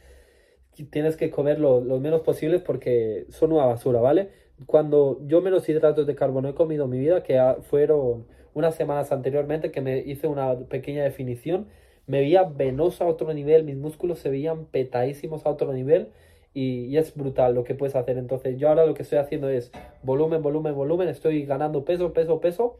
Tienes 0.91 1.17
que 1.17 1.32
comer 1.32 1.60
lo, 1.60 1.82
menos 2.00 2.22
posibles 2.22 2.62
porque 2.62 3.25
son 3.29 3.51
una 3.51 3.65
basura, 3.65 4.00
¿vale? 4.00 4.29
Cuando 4.67 5.20
yo 5.25 5.41
menos 5.41 5.67
hidratos 5.70 6.06
de 6.06 6.15
carbono 6.15 6.50
he 6.50 6.56
comido 6.56 6.86
en 6.86 6.91
mi 6.91 7.00
vida, 7.00 7.24
que 7.24 7.39
fueron 7.63 8.27
unas 8.53 8.75
semanas 8.75 9.12
anteriormente 9.12 9.72
que 9.72 9.82
me 9.82 10.00
hice 10.00 10.27
una 10.27 10.56
pequeña 10.56 11.03
definición, 11.03 11.67
me 12.06 12.20
veía 12.20 12.44
venoso 12.44 13.03
a 13.03 13.08
otro 13.08 13.34
nivel, 13.34 13.63
mis 13.63 13.75
músculos 13.75 14.20
se 14.20 14.29
veían 14.29 14.65
petadísimos 14.65 15.46
a 15.46 15.50
otro 15.50 15.74
nivel 15.74 16.10
y, 16.53 16.86
y, 16.86 16.98
es 16.98 17.15
brutal 17.15 17.53
lo 17.56 17.63
que 17.63 17.75
puedes 17.75 17.96
hacer. 17.96 18.17
Entonces 18.17 18.58
yo 18.60 18.70
ahora 18.70 18.86
lo 18.86 18.94
que 18.94 19.03
estoy 19.03 19.17
haciendo 19.20 19.50
es 19.50 19.72
volumen, 20.03 20.41
volumen, 20.41 20.75
volumen, 20.75 21.08
estoy 21.08 21.46
ganando 21.46 21.86
peso, 21.86 22.13
peso, 22.13 22.39
peso 22.39 22.79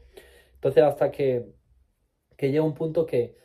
entonces 0.58 0.82
hasta 0.82 1.12
que, 1.12 1.46
que 2.36 2.48
llegue 2.48 2.60
un 2.60 2.74
punto 2.74 3.06
que, 3.06 3.36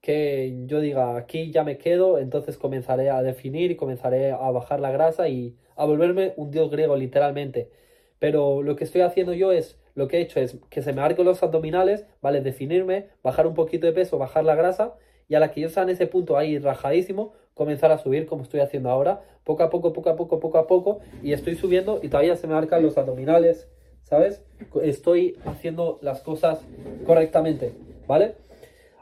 que 0.00 0.64
yo 0.66 0.80
diga 0.80 1.16
aquí 1.16 1.50
ya 1.52 1.64
me 1.64 1.78
quedo, 1.78 2.18
entonces 2.18 2.58
comenzaré 2.58 3.10
a 3.10 3.22
definir 3.22 3.70
y 3.70 3.76
comenzaré 3.76 4.32
a 4.32 4.50
bajar 4.50 4.80
la 4.80 4.90
grasa 4.90 5.28
y 5.28 5.56
a 5.76 5.84
volverme 5.84 6.34
un 6.36 6.50
dios 6.50 6.70
griego 6.70 6.96
literalmente. 6.96 7.70
Pero 8.18 8.62
lo 8.62 8.76
que 8.76 8.84
estoy 8.84 9.02
haciendo 9.02 9.32
yo 9.34 9.52
es, 9.52 9.78
lo 9.94 10.08
que 10.08 10.18
he 10.18 10.20
hecho 10.20 10.40
es 10.40 10.58
que 10.70 10.82
se 10.82 10.92
me 10.92 11.02
arquen 11.02 11.24
los 11.24 11.42
abdominales, 11.42 12.06
¿vale? 12.20 12.40
Definirme, 12.40 13.08
bajar 13.22 13.46
un 13.46 13.54
poquito 13.54 13.86
de 13.86 13.92
peso, 13.92 14.18
bajar 14.18 14.44
la 14.44 14.54
grasa 14.54 14.94
y 15.28 15.34
a 15.34 15.40
la 15.40 15.50
que 15.50 15.60
yo 15.60 15.68
sea 15.68 15.82
en 15.84 15.90
ese 15.90 16.06
punto 16.06 16.36
ahí 16.36 16.58
rajadísimo, 16.58 17.32
comenzar 17.54 17.90
a 17.92 17.98
subir 17.98 18.26
como 18.26 18.42
estoy 18.42 18.60
haciendo 18.60 18.90
ahora, 18.90 19.22
poco 19.44 19.62
a 19.62 19.70
poco, 19.70 19.92
poco 19.92 20.10
a 20.10 20.16
poco, 20.16 20.40
poco 20.40 20.58
a 20.58 20.66
poco 20.66 21.00
y 21.22 21.32
estoy 21.32 21.56
subiendo 21.56 22.00
y 22.02 22.08
todavía 22.08 22.36
se 22.36 22.46
me 22.46 22.54
marcan 22.54 22.82
los 22.82 22.98
abdominales, 22.98 23.68
¿sabes? 24.08 24.42
Estoy 24.82 25.36
haciendo 25.44 25.98
las 26.00 26.22
cosas 26.22 26.60
correctamente, 27.06 27.72
¿vale? 28.06 28.34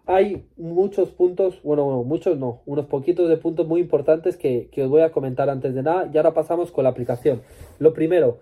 hay 0.06 0.46
muchos 0.56 1.10
puntos, 1.10 1.62
bueno, 1.62 2.04
muchos 2.04 2.36
no, 2.36 2.62
unos 2.66 2.86
poquitos 2.86 3.28
de 3.28 3.36
puntos 3.38 3.66
muy 3.66 3.80
importantes 3.80 4.36
que, 4.36 4.68
os 4.76 4.88
voy 4.88 5.00
a 5.00 5.12
comentar 5.12 5.48
antes 5.48 5.74
de 5.74 5.82
nada. 5.82 6.10
Y 6.12 6.16
ahora 6.16 6.34
pasamos 6.34 6.70
con 6.70 6.84
la 6.84 6.90
aplicación. 6.90 7.42
Lo 7.78 7.94
primero, 7.94 8.38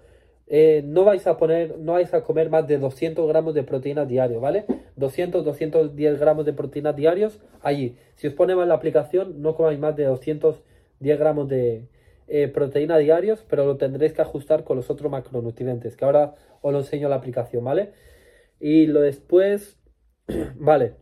eh, 0.49 0.83
no 0.85 1.05
vais 1.05 1.27
a 1.27 1.37
poner, 1.37 1.79
no 1.79 1.93
vais 1.93 2.13
a 2.15 2.23
comer 2.25 2.51
más 2.51 2.67
de 2.67 2.79
200 2.79 3.29
gramos 3.29 3.55
de 3.55 3.63
proteína 3.63 4.05
diario, 4.05 4.41
¿vale? 4.41 4.65
200, 4.97 5.45
210 5.45 6.19
gramos 6.19 6.45
de 6.45 6.53
proteína 6.53 6.93
diarios 6.93 7.39
allí. 7.63 7.97
Si 8.17 8.27
os 8.27 8.35
ponemos 8.35 8.65
en 8.65 8.69
la 8.69 8.75
aplicación, 8.75 9.41
no 9.41 9.55
comáis 9.55 9.79
más 9.79 9.95
de 9.95 10.05
210 10.05 11.19
gramos 11.19 11.49
de 11.49 11.87
eh, 12.35 12.49
proteína 12.49 12.97
diarios, 12.97 13.45
pero 13.47 13.67
lo 13.67 13.77
tendréis 13.77 14.15
que 14.15 14.23
ajustar 14.23 14.65
con 14.65 14.79
los 14.79 14.89
otros 14.89 15.13
macronutrientes, 15.13 15.99
que 15.99 16.07
ahora 16.07 16.35
os 16.63 16.73
lo 16.73 16.79
enseño 16.79 17.09
en 17.09 17.11
la 17.11 17.17
aplicación, 17.17 17.63
¿vale? 17.63 17.93
Y 18.59 18.87
lo 18.87 19.03
después, 19.03 19.79
vale, 20.57 20.95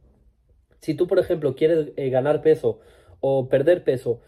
si 0.80 0.94
tú, 0.94 1.06
por 1.06 1.20
ejemplo, 1.20 1.54
quieres 1.54 1.92
eh, 1.96 2.10
ganar 2.10 2.42
peso 2.42 2.80
o 3.20 3.48
perder 3.48 3.84
peso 3.84 4.20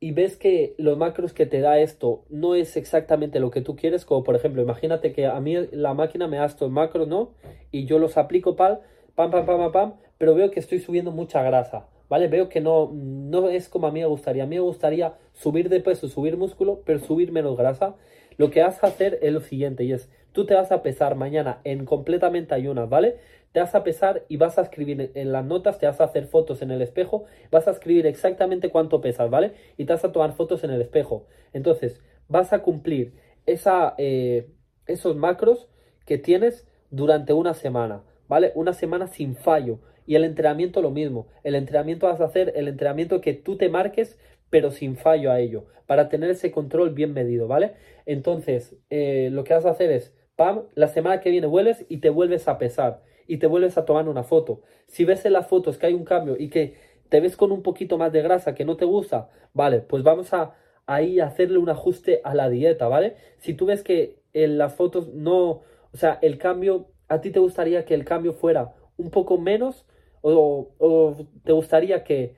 y 0.00 0.12
ves 0.12 0.38
que 0.38 0.74
los 0.78 0.96
macros 0.96 1.34
que 1.34 1.44
te 1.44 1.60
da 1.60 1.78
esto 1.78 2.24
no 2.30 2.54
es 2.54 2.78
exactamente 2.78 3.38
lo 3.38 3.50
que 3.50 3.60
tú 3.60 3.76
quieres, 3.76 4.06
como 4.06 4.24
por 4.24 4.34
ejemplo, 4.34 4.62
imagínate 4.62 5.12
que 5.12 5.26
a 5.26 5.38
mí 5.40 5.56
la 5.72 5.92
máquina 5.92 6.26
me 6.26 6.38
da 6.38 6.46
estos 6.46 6.70
macros, 6.70 7.06
¿no? 7.06 7.34
Y 7.70 7.84
yo 7.84 7.98
los 7.98 8.16
aplico 8.16 8.56
pal, 8.56 8.80
pam, 9.14 9.30
pam, 9.30 9.44
pam, 9.44 9.72
pam, 9.72 9.94
pero 10.16 10.34
veo 10.34 10.50
que 10.50 10.60
estoy 10.60 10.78
subiendo 10.78 11.10
mucha 11.10 11.42
grasa, 11.42 11.86
¿vale? 12.08 12.28
Veo 12.28 12.48
que 12.48 12.60
no, 12.60 12.90
no 12.92 13.48
es 13.48 13.68
como 13.68 13.86
a 13.86 13.92
mí 13.92 14.00
me 14.00 14.06
gustaría. 14.06 14.44
A 14.44 14.46
mí 14.46 14.56
me 14.56 14.62
gustaría 14.62 15.14
subir 15.32 15.68
de 15.68 15.80
peso, 15.80 16.08
subir 16.08 16.36
músculo, 16.36 16.82
pero 16.84 16.98
subir 16.98 17.32
menos 17.32 17.56
grasa. 17.56 17.96
Lo 18.36 18.50
que 18.50 18.62
vas 18.62 18.82
a 18.84 18.88
hacer 18.88 19.18
es 19.22 19.32
lo 19.32 19.40
siguiente, 19.40 19.84
y 19.84 19.92
es, 19.92 20.10
tú 20.32 20.44
te 20.44 20.54
vas 20.54 20.70
a 20.70 20.82
pesar 20.82 21.14
mañana 21.14 21.60
en 21.64 21.86
completamente 21.86 22.54
ayunas, 22.54 22.88
¿vale? 22.88 23.16
te 23.56 23.60
vas 23.60 23.74
a 23.74 23.84
pesar 23.84 24.26
y 24.28 24.36
vas 24.36 24.58
a 24.58 24.60
escribir 24.60 25.12
en 25.14 25.32
las 25.32 25.42
notas, 25.42 25.78
te 25.78 25.86
vas 25.86 25.98
a 26.02 26.04
hacer 26.04 26.26
fotos 26.26 26.60
en 26.60 26.70
el 26.70 26.82
espejo, 26.82 27.24
vas 27.50 27.66
a 27.66 27.70
escribir 27.70 28.04
exactamente 28.06 28.68
cuánto 28.68 29.00
pesas, 29.00 29.30
¿vale? 29.30 29.54
Y 29.78 29.86
te 29.86 29.94
vas 29.94 30.04
a 30.04 30.12
tomar 30.12 30.32
fotos 30.32 30.62
en 30.62 30.70
el 30.72 30.82
espejo. 30.82 31.26
Entonces, 31.54 32.02
vas 32.28 32.52
a 32.52 32.58
cumplir 32.58 33.14
esa, 33.46 33.94
eh, 33.96 34.50
esos 34.86 35.16
macros 35.16 35.68
que 36.04 36.18
tienes 36.18 36.68
durante 36.90 37.32
una 37.32 37.54
semana, 37.54 38.02
¿vale? 38.28 38.52
Una 38.56 38.74
semana 38.74 39.06
sin 39.06 39.36
fallo. 39.36 39.78
Y 40.06 40.14
el 40.14 40.24
entrenamiento 40.24 40.80
lo 40.82 40.90
mismo. 40.90 41.26
El 41.42 41.54
entrenamiento 41.54 42.06
vas 42.06 42.20
a 42.20 42.24
hacer 42.24 42.52
el 42.56 42.68
entrenamiento 42.68 43.20
que 43.20 43.34
tú 43.34 43.56
te 43.56 43.68
marques, 43.68 44.18
pero 44.50 44.70
sin 44.70 44.96
fallo 44.96 45.30
a 45.30 45.40
ello, 45.40 45.66
para 45.86 46.08
tener 46.08 46.30
ese 46.30 46.50
control 46.50 46.90
bien 46.90 47.12
medido, 47.12 47.48
¿vale? 47.48 47.72
Entonces, 48.06 48.76
eh, 48.90 49.28
lo 49.32 49.44
que 49.44 49.54
vas 49.54 49.66
a 49.66 49.70
hacer 49.70 49.90
es, 49.90 50.14
pam, 50.36 50.62
la 50.74 50.88
semana 50.88 51.20
que 51.20 51.30
viene 51.30 51.46
vuelves 51.46 51.84
y 51.88 51.98
te 51.98 52.10
vuelves 52.10 52.46
a 52.48 52.58
pesar 52.58 53.02
y 53.26 53.38
te 53.38 53.46
vuelves 53.46 53.76
a 53.76 53.84
tomar 53.84 54.08
una 54.08 54.22
foto. 54.22 54.62
Si 54.86 55.04
ves 55.04 55.24
en 55.24 55.32
las 55.32 55.48
fotos 55.48 55.78
que 55.78 55.86
hay 55.86 55.94
un 55.94 56.04
cambio 56.04 56.36
y 56.38 56.48
que 56.48 56.74
te 57.08 57.20
ves 57.20 57.36
con 57.36 57.52
un 57.52 57.62
poquito 57.62 57.98
más 57.98 58.12
de 58.12 58.22
grasa 58.22 58.54
que 58.54 58.64
no 58.64 58.76
te 58.76 58.84
gusta, 58.84 59.30
vale, 59.52 59.80
pues 59.80 60.02
vamos 60.02 60.32
a 60.32 60.54
ahí 60.86 61.20
hacerle 61.20 61.58
un 61.58 61.68
ajuste 61.68 62.20
a 62.24 62.34
la 62.34 62.48
dieta, 62.48 62.88
¿vale? 62.88 63.16
Si 63.38 63.54
tú 63.54 63.66
ves 63.66 63.82
que 63.82 64.20
en 64.32 64.58
las 64.58 64.74
fotos 64.74 65.12
no, 65.12 65.62
o 65.92 65.96
sea, 65.96 66.18
el 66.22 66.38
cambio, 66.38 66.88
a 67.08 67.20
ti 67.20 67.30
te 67.30 67.40
gustaría 67.40 67.84
que 67.84 67.94
el 67.94 68.04
cambio 68.04 68.32
fuera 68.32 68.74
un 68.96 69.10
poco 69.10 69.38
menos 69.38 69.86
o, 70.34 71.16
te 71.44 71.52
gustaría 71.52 72.02
que 72.04 72.34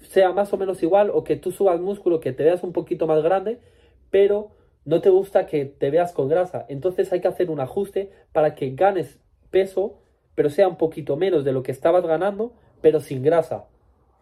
sea 0.00 0.32
más 0.32 0.52
o 0.52 0.56
menos 0.56 0.82
igual 0.82 1.10
o 1.10 1.24
que 1.24 1.36
tú 1.36 1.52
subas 1.52 1.80
músculo, 1.80 2.20
que 2.20 2.32
te 2.32 2.44
veas 2.44 2.62
un 2.62 2.72
poquito 2.72 3.06
más 3.06 3.22
grande, 3.22 3.58
pero 4.10 4.50
no 4.84 5.00
te 5.00 5.10
gusta 5.10 5.46
que 5.46 5.64
te 5.64 5.90
veas 5.90 6.12
con 6.12 6.28
grasa. 6.28 6.66
Entonces 6.68 7.12
hay 7.12 7.20
que 7.20 7.28
hacer 7.28 7.50
un 7.50 7.60
ajuste 7.60 8.10
para 8.32 8.54
que 8.54 8.70
ganes 8.70 9.18
peso 9.50 10.02
pero 10.34 10.50
sea 10.50 10.68
un 10.68 10.76
poquito 10.76 11.16
menos 11.16 11.44
de 11.44 11.52
lo 11.52 11.62
que 11.62 11.72
estabas 11.72 12.06
ganando, 12.06 12.52
pero 12.80 13.00
sin 13.00 13.22
grasa, 13.22 13.66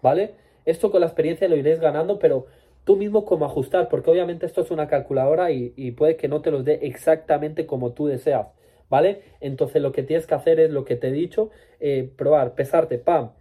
¿vale? 0.02 0.34
Esto 0.64 0.90
con 0.90 1.00
la 1.00 1.06
experiencia 1.06 1.48
lo 1.48 1.56
iréis 1.56 1.80
ganando, 1.80 2.18
pero 2.18 2.46
tú 2.84 2.96
mismo 2.96 3.24
como 3.24 3.44
ajustar, 3.44 3.88
porque 3.88 4.10
obviamente 4.10 4.46
esto 4.46 4.62
es 4.62 4.70
una 4.70 4.88
calculadora 4.88 5.50
y, 5.50 5.90
puede 5.92 6.16
que 6.16 6.28
no 6.28 6.40
te 6.40 6.50
los 6.50 6.64
dé 6.64 6.80
exactamente 6.82 7.66
como 7.66 7.92
tú 7.92 8.06
deseas, 8.06 8.48
¿vale? 8.90 9.22
Entonces 9.40 9.80
lo 9.80 9.92
que 9.92 10.02
tienes 10.02 10.26
que 10.26 10.34
hacer 10.34 10.60
es 10.60 10.70
lo 10.70 10.84
que 10.84 10.96
te 10.96 11.08
he 11.08 11.12
dicho, 11.12 11.50
eh, 11.80 12.12
probar, 12.16 12.54
pesarte, 12.54 12.98
pam, 12.98 13.32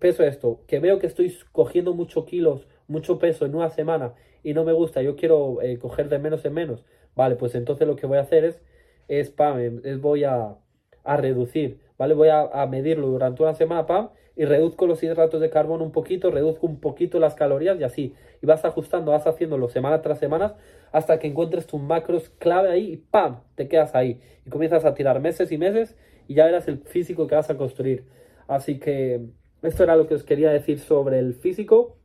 peso 0.00 0.24
esto, 0.24 0.62
que 0.66 0.80
veo 0.80 0.98
que 0.98 1.06
estoy 1.06 1.32
cogiendo 1.52 1.94
muchos 1.94 2.24
kilos, 2.24 2.66
mucho 2.88 3.18
peso 3.20 3.46
en 3.46 3.54
una 3.54 3.70
semana 3.70 4.14
y 4.42 4.54
no 4.54 4.64
me 4.64 4.72
gusta, 4.72 5.02
yo 5.02 5.16
quiero 5.16 5.62
eh, 5.62 5.78
coger 5.78 6.08
de 6.08 6.18
menos 6.18 6.44
en 6.44 6.54
menos, 6.54 6.84
vale, 7.14 7.36
pues 7.36 7.54
entonces 7.54 7.86
lo 7.86 7.96
que 7.96 8.06
voy 8.06 8.18
a 8.18 8.22
hacer 8.22 8.44
es, 8.44 8.60
es 9.08 9.30
pam, 9.30 9.80
es 9.84 10.00
voy 10.00 10.24
a, 10.24 10.56
a 11.04 11.16
reducir 11.16 11.78
¿vale? 11.98 12.14
Voy 12.14 12.28
a, 12.28 12.66
medirlo 12.66 13.08
durante 13.08 13.42
una 13.42 13.54
semana, 13.54 13.86
pam, 13.86 14.10
y 14.36 14.44
reduzco 14.44 14.86
los 14.86 15.02
hidratos 15.02 15.40
de 15.40 15.48
carbono 15.48 15.82
un 15.82 15.92
poquito, 15.92 16.30
reduzco 16.30 16.66
un 16.66 16.78
poquito 16.78 17.18
las 17.18 17.34
calorías 17.34 17.80
y 17.80 17.84
así. 17.84 18.14
Y 18.42 18.46
vas 18.46 18.64
ajustando, 18.66 19.12
vas 19.12 19.26
haciéndolo 19.26 19.68
semana 19.68 20.02
tras 20.02 20.18
semana 20.18 20.56
hasta 20.92 21.18
que 21.18 21.26
encuentres 21.26 21.66
tus 21.66 21.80
macros 21.80 22.28
clave 22.38 22.70
ahí 22.70 22.92
y 22.92 22.96
pam, 22.98 23.40
te 23.54 23.66
quedas 23.66 23.94
ahí. 23.94 24.20
Y 24.44 24.50
comienzas 24.50 24.84
a 24.84 24.94
tirar 24.94 25.20
meses 25.20 25.50
y 25.50 25.58
meses 25.58 25.96
y 26.28 26.34
ya 26.34 26.44
verás 26.44 26.68
el 26.68 26.78
físico 26.78 27.26
que 27.26 27.34
vas 27.34 27.48
a 27.48 27.56
construir. 27.56 28.04
Así 28.46 28.78
que 28.78 29.22
esto 29.62 29.82
era 29.82 29.96
lo 29.96 30.06
que 30.06 30.14
os 30.14 30.22
quería 30.22 30.50
decir 30.50 30.78
sobre 30.80 31.18
el 31.18 31.34
físico, 31.34 31.96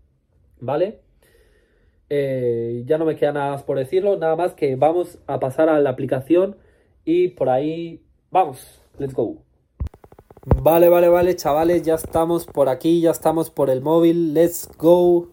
¿vale? 0.60 1.02
Eh, 2.10 2.84
ya 2.86 2.98
no 2.98 3.06
me 3.06 3.16
queda 3.16 3.34
nada 3.34 3.52
más 3.52 3.64
por 3.64 3.78
decirlo, 3.78 4.18
nada 4.18 4.36
más 4.36 4.54
que 4.54 4.76
vamos 4.76 5.20
a 5.28 5.40
pasar 5.40 5.70
a 5.70 5.80
la 5.80 5.90
aplicación 5.90 6.58
y 7.04 7.30
por 7.30 7.50
ahí 7.50 8.04
vamos, 8.32 8.82
let's 8.98 9.14
go. 9.14 9.51
Vale, 10.44 10.90
vale, 10.90 11.08
vale, 11.08 11.36
chavales, 11.36 11.84
ya 11.84 11.94
estamos 11.94 12.48
por 12.48 12.68
aquí, 12.68 13.00
ya 13.00 13.12
estamos 13.12 13.52
por 13.52 13.70
el 13.70 13.82
móvil, 13.82 14.34
let's 14.34 14.68
go. 14.80 15.28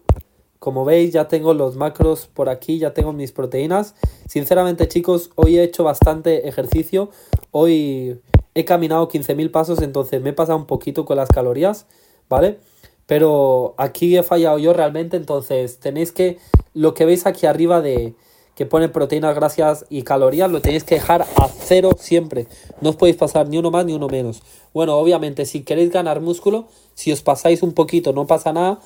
Como 0.59 0.85
veis, 0.85 1.13
ya 1.13 1.27
tengo 1.27 1.55
los 1.55 1.75
macros 1.75 2.27
por 2.27 2.47
aquí, 2.47 2.77
ya 2.77 2.93
tengo 2.93 3.11
mis 3.11 3.31
proteínas. 3.31 3.95
Sinceramente, 4.27 4.87
chicos, 4.87 5.31
hoy 5.33 5.57
he 5.57 5.63
hecho 5.63 5.83
bastante 5.83 6.47
ejercicio. 6.47 7.09
Hoy 7.49 8.21
he 8.53 8.65
caminado 8.65 9.07
15.000 9.07 9.49
pasos, 9.49 9.81
entonces 9.81 10.21
me 10.21 10.29
he 10.29 10.33
pasado 10.33 10.59
un 10.59 10.67
poquito 10.67 11.05
con 11.05 11.17
las 11.17 11.29
calorías, 11.29 11.87
¿vale? 12.29 12.59
Pero 13.07 13.73
aquí 13.77 14.15
he 14.15 14.21
fallado 14.21 14.59
yo 14.59 14.73
realmente, 14.73 15.17
entonces 15.17 15.79
tenéis 15.79 16.11
que, 16.11 16.37
lo 16.75 16.93
que 16.93 17.05
veis 17.05 17.25
aquí 17.25 17.47
arriba 17.47 17.81
de, 17.81 18.13
que 18.59 18.65
pone 18.65 18.89
proteínas, 18.89 19.35
grasas 19.35 19.85
y 19.89 20.01
calorías, 20.01 20.51
lo 20.51 20.59
tenéis 20.59 20.83
que 20.83 20.95
dejar 20.95 21.21
a 21.21 21.47
cero 21.47 21.91
siempre. 21.97 22.45
No 22.81 22.89
os 22.89 22.97
podéis 22.97 23.15
pasar 23.15 23.47
ni 23.47 23.57
uno 23.57 23.71
más 23.71 23.85
ni 23.85 23.93
uno 23.93 24.09
menos. 24.09 24.41
Bueno, 24.73 24.97
obviamente, 24.97 25.45
si 25.45 25.61
queréis 25.61 25.91
ganar 25.93 26.19
músculo, 26.19 26.67
si 26.93 27.13
os 27.13 27.21
pasáis 27.21 27.63
un 27.63 27.71
poquito 27.71 28.11
no 28.11 28.27
pasa 28.27 28.51
nada. 28.51 28.79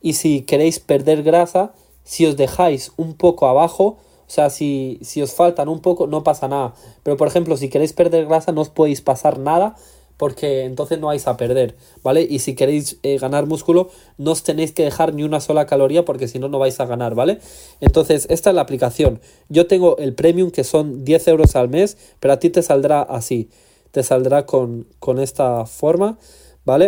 Y 0.00 0.14
si 0.14 0.40
queréis 0.40 0.80
perder 0.80 1.22
grasa, 1.22 1.74
si 2.04 2.24
os 2.24 2.38
dejáis 2.38 2.92
un 2.96 3.12
poco 3.12 3.46
abajo, 3.48 3.84
o 3.84 3.98
sea, 4.28 4.48
si, 4.48 4.98
si 5.02 5.20
os 5.20 5.34
faltan 5.34 5.68
un 5.68 5.80
poco, 5.80 6.06
no 6.06 6.24
pasa 6.24 6.48
nada. 6.48 6.72
Pero 7.02 7.18
por 7.18 7.28
ejemplo, 7.28 7.58
si 7.58 7.68
queréis 7.68 7.92
perder 7.92 8.24
grasa, 8.24 8.52
no 8.52 8.62
os 8.62 8.70
podéis 8.70 9.02
pasar 9.02 9.38
nada 9.38 9.76
porque 10.22 10.62
entonces 10.62 11.00
no 11.00 11.08
vais 11.08 11.26
a 11.26 11.36
perder, 11.36 11.74
¿vale? 12.04 12.22
Y 12.22 12.38
si 12.38 12.54
queréis 12.54 12.96
eh, 13.02 13.18
ganar 13.18 13.46
músculo, 13.46 13.90
no 14.18 14.30
os 14.30 14.44
tenéis 14.44 14.70
que 14.70 14.84
dejar 14.84 15.14
ni 15.14 15.24
una 15.24 15.40
sola 15.40 15.66
caloría 15.66 16.04
porque 16.04 16.28
si 16.28 16.38
no, 16.38 16.46
no 16.46 16.60
vais 16.60 16.78
a 16.78 16.86
ganar, 16.86 17.16
¿vale? 17.16 17.40
Entonces, 17.80 18.28
esta 18.30 18.50
es 18.50 18.54
la 18.54 18.62
aplicación. 18.62 19.20
Yo 19.48 19.66
tengo 19.66 19.98
el 19.98 20.14
premium 20.14 20.52
que 20.52 20.62
son 20.62 21.04
10 21.04 21.26
euros 21.26 21.56
al 21.56 21.70
mes, 21.70 21.96
pero 22.20 22.34
a 22.34 22.38
ti 22.38 22.50
te 22.50 22.62
saldrá 22.62 23.02
así, 23.02 23.48
te 23.90 24.04
saldrá 24.04 24.46
con, 24.46 24.86
con 25.00 25.18
esta 25.18 25.66
forma, 25.66 26.20
¿vale? 26.64 26.86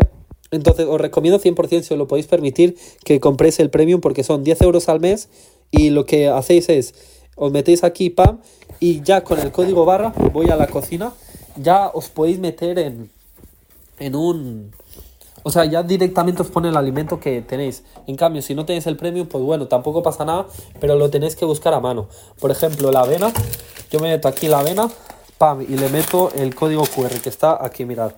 Entonces, 0.53 0.87
os 0.89 1.01
recomiendo 1.01 1.41
100% 1.41 1.83
si 1.83 1.93
os 1.93 1.99
lo 1.99 2.07
podéis 2.07 2.29
permitir 2.29 2.77
que 3.05 3.19
compréis 3.19 3.59
el 3.59 3.69
premium 3.69 4.01
porque 4.01 4.23
son 4.23 4.45
10 4.45 4.63
euros 4.63 4.89
al 4.89 5.01
mes 5.01 5.29
y 5.73 5.91
lo 5.91 6.07
que 6.07 6.29
hacéis 6.29 6.69
es, 6.69 6.95
os 7.35 7.51
metéis 7.51 7.83
aquí, 7.83 8.11
pam, 8.11 8.39
y 8.79 9.03
ya 9.03 9.25
con 9.25 9.41
el 9.41 9.51
código 9.51 9.85
barra 9.85 10.15
voy 10.33 10.51
a 10.51 10.55
la 10.55 10.69
cocina, 10.69 11.13
ya 11.57 11.89
os 11.89 12.11
podéis 12.11 12.39
meter 12.39 12.79
en 12.79 13.11
en 13.99 14.17
un... 14.17 14.73
O 15.43 15.51
sea, 15.51 15.67
ya 15.67 15.83
directamente 15.83 16.41
os 16.41 16.49
pone 16.49 16.71
el 16.71 16.77
alimento 16.77 17.21
que 17.21 17.43
tenéis. 17.43 17.85
En 18.07 18.17
cambio, 18.17 18.41
si 18.41 18.55
no 18.55 18.65
tenéis 18.65 18.87
el 18.87 18.97
premio, 18.97 19.29
pues 19.29 19.45
bueno, 19.45 19.69
tampoco 19.69 20.03
pasa 20.03 20.25
nada, 20.25 20.47
pero 20.81 20.97
lo 20.97 21.11
tenéis 21.11 21.37
que 21.37 21.45
buscar 21.45 21.75
a 21.75 21.81
mano. 21.81 22.09
Por 22.41 22.51
ejemplo, 22.51 22.91
la 22.91 23.01
avena. 23.01 23.31
Yo 23.91 24.01
me 24.01 24.09
meto 24.09 24.27
aquí 24.27 24.49
la 24.49 24.61
avena, 24.61 24.89
pam, 25.37 25.61
y 25.61 25.77
le 25.77 25.91
meto 25.91 26.31
el 26.35 26.55
código 26.55 26.85
QR 26.85 27.21
que 27.21 27.29
está 27.29 27.63
aquí, 27.63 27.85
mirad. 27.85 28.13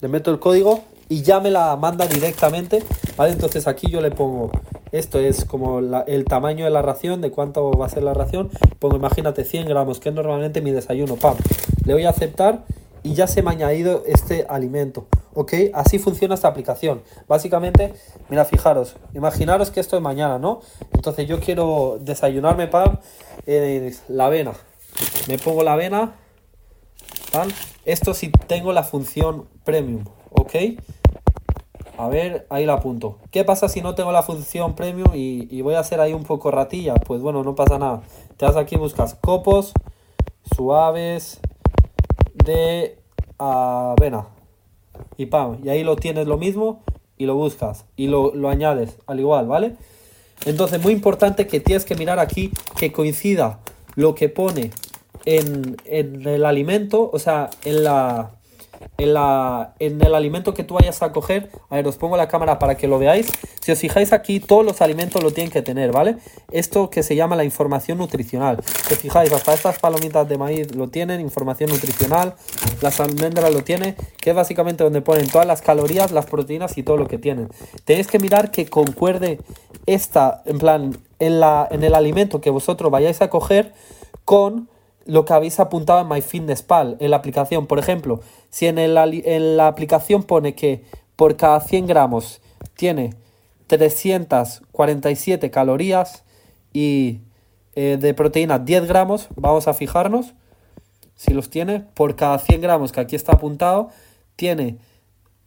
Le 0.00 0.08
meto 0.08 0.32
el 0.32 0.40
código 0.40 0.80
y 1.08 1.22
ya 1.22 1.40
me 1.40 1.50
la 1.50 1.76
manda 1.76 2.06
directamente, 2.06 2.82
¿vale? 3.16 3.32
Entonces 3.32 3.66
aquí 3.66 3.88
yo 3.90 4.00
le 4.00 4.10
pongo, 4.10 4.50
esto 4.92 5.18
es 5.18 5.44
como 5.44 5.78
el 5.78 6.24
tamaño 6.24 6.64
de 6.64 6.70
la 6.70 6.82
ración, 6.82 7.20
de 7.20 7.30
cuánto 7.30 7.70
va 7.70 7.86
a 7.86 7.88
ser 7.88 8.02
la 8.02 8.12
ración. 8.12 8.50
Pongo, 8.78 8.96
imagínate, 8.96 9.44
100 9.44 9.68
gramos, 9.68 10.00
que 10.00 10.08
es 10.08 10.14
normalmente 10.14 10.60
mi 10.60 10.72
desayuno, 10.72 11.16
pam. 11.16 11.36
Le 11.84 11.94
voy 11.94 12.04
a 12.04 12.10
aceptar 12.10 12.64
y 13.02 13.14
ya 13.14 13.26
se 13.26 13.42
me 13.42 13.50
ha 13.50 13.52
añadido 13.52 14.02
este 14.06 14.46
alimento. 14.48 15.06
¿Ok? 15.34 15.52
Así 15.74 15.98
funciona 15.98 16.34
esta 16.34 16.48
aplicación. 16.48 17.02
Básicamente, 17.28 17.94
mira, 18.28 18.44
fijaros, 18.44 18.96
imaginaros 19.14 19.70
que 19.70 19.80
esto 19.80 19.96
es 19.96 20.02
mañana, 20.02 20.38
¿no? 20.38 20.60
Entonces 20.92 21.28
yo 21.28 21.40
quiero 21.40 21.98
desayunarme 22.00 22.66
pan, 22.66 23.00
eh, 23.46 23.94
la 24.08 24.26
avena. 24.26 24.52
Me 25.28 25.38
pongo 25.38 25.62
la 25.62 25.74
avena, 25.74 26.16
pan. 27.32 27.48
Esto 27.84 28.14
sí 28.14 28.32
tengo 28.46 28.72
la 28.72 28.82
función 28.82 29.46
premium, 29.64 30.04
¿ok? 30.30 30.54
A 31.98 32.08
ver, 32.08 32.46
ahí 32.48 32.64
la 32.64 32.74
apunto. 32.74 33.18
¿Qué 33.30 33.44
pasa 33.44 33.68
si 33.68 33.80
no 33.80 33.94
tengo 33.94 34.12
la 34.12 34.22
función 34.22 34.74
premium 34.74 35.10
y, 35.14 35.60
voy 35.62 35.74
a 35.74 35.80
hacer 35.80 36.00
ahí 36.00 36.12
un 36.12 36.24
poco 36.24 36.50
ratilla? 36.50 36.94
Pues 36.94 37.20
bueno, 37.20 37.42
no 37.42 37.54
pasa 37.54 37.78
nada. 37.78 38.02
Te 38.36 38.46
vas 38.46 38.56
aquí, 38.56 38.76
buscas 38.76 39.14
copos 39.20 39.72
suaves 40.54 41.40
de 42.48 42.98
avena. 43.38 44.26
Y 45.16 45.26
pam, 45.26 45.60
y 45.62 45.68
ahí 45.68 45.84
lo 45.84 45.96
tienes 45.96 46.26
lo 46.26 46.38
mismo 46.38 46.82
y 47.16 47.26
lo 47.26 47.34
buscas 47.34 47.84
y 47.96 48.08
lo, 48.08 48.34
lo 48.34 48.48
añades 48.48 48.96
al 49.06 49.20
igual, 49.20 49.46
¿vale? 49.46 49.76
Entonces, 50.46 50.82
muy 50.82 50.92
importante 50.92 51.46
que 51.46 51.60
tienes 51.60 51.84
que 51.84 51.94
mirar 51.94 52.18
aquí 52.18 52.50
que 52.76 52.92
coincida 52.92 53.60
lo 53.94 54.14
que 54.14 54.28
pone 54.28 54.70
en, 55.24 55.76
en 55.84 56.26
el 56.26 56.44
alimento, 56.44 57.10
o 57.12 57.18
sea, 57.18 57.50
en 57.64 57.84
la, 57.84 58.30
en, 58.96 59.14
la, 59.14 59.74
en 59.78 60.00
el 60.00 60.14
alimento 60.14 60.54
que 60.54 60.64
tú 60.64 60.74
vayas 60.74 61.02
a 61.02 61.12
coger. 61.12 61.50
A 61.70 61.76
ver, 61.76 61.86
os 61.86 61.96
pongo 61.96 62.16
la 62.16 62.28
cámara 62.28 62.58
para 62.58 62.76
que 62.76 62.88
lo 62.88 62.98
veáis. 62.98 63.30
Si 63.60 63.72
os 63.72 63.78
fijáis 63.78 64.12
aquí, 64.12 64.40
todos 64.40 64.64
los 64.64 64.80
alimentos 64.80 65.22
lo 65.22 65.30
tienen 65.30 65.52
que 65.52 65.62
tener, 65.62 65.92
¿vale? 65.92 66.16
Esto 66.50 66.90
que 66.90 67.02
se 67.02 67.16
llama 67.16 67.36
la 67.36 67.44
información 67.44 67.98
nutricional. 67.98 68.62
Si 68.86 68.94
os 68.94 69.00
fijáis, 69.00 69.32
hasta 69.32 69.54
estas 69.54 69.78
palomitas 69.78 70.28
de 70.28 70.38
maíz 70.38 70.74
lo 70.74 70.88
tienen, 70.88 71.20
información 71.20 71.70
nutricional. 71.70 72.34
Las 72.82 73.00
almendras 73.00 73.52
lo 73.52 73.62
tienen, 73.62 73.96
que 74.20 74.30
es 74.30 74.36
básicamente 74.36 74.84
donde 74.84 75.00
ponen 75.00 75.28
todas 75.28 75.46
las 75.46 75.62
calorías, 75.62 76.12
las 76.12 76.26
proteínas 76.26 76.76
y 76.78 76.82
todo 76.82 76.96
lo 76.96 77.06
que 77.06 77.18
tienen. 77.18 77.48
Tenéis 77.84 78.06
que 78.06 78.18
mirar 78.18 78.50
que 78.50 78.68
concuerde 78.68 79.38
esta, 79.86 80.42
en 80.44 80.58
plan, 80.58 80.98
en, 81.18 81.40
la, 81.40 81.68
en 81.70 81.82
el 81.82 81.94
alimento 81.94 82.40
que 82.40 82.50
vosotros 82.50 82.90
vayáis 82.90 83.22
a 83.22 83.30
coger 83.30 83.72
con 84.24 84.68
lo 85.08 85.24
que 85.24 85.32
habéis 85.32 85.58
apuntado 85.58 86.02
en 86.02 86.08
MyFitnessPal, 86.08 86.98
en 87.00 87.10
la 87.10 87.16
aplicación. 87.16 87.66
Por 87.66 87.78
ejemplo, 87.78 88.20
si 88.50 88.66
en, 88.66 88.94
la 89.56 89.66
aplicación 89.66 90.22
pone 90.22 90.54
que 90.54 90.84
por 91.16 91.36
cada 91.36 91.60
100 91.60 91.86
gramos 91.86 92.42
tiene 92.74 93.14
347 93.68 95.50
calorías 95.50 96.24
y 96.74 97.20
eh, 97.74 97.96
de 97.98 98.12
proteína 98.12 98.58
10 98.58 98.86
gramos, 98.86 99.28
vamos 99.34 99.66
a 99.66 99.72
fijarnos 99.72 100.34
si 101.16 101.32
los 101.32 101.48
tiene. 101.48 101.80
Por 101.94 102.14
cada 102.14 102.38
100 102.38 102.60
gramos 102.60 102.92
que 102.92 103.00
aquí 103.00 103.16
está 103.16 103.32
apuntado, 103.32 103.88
tiene 104.36 104.76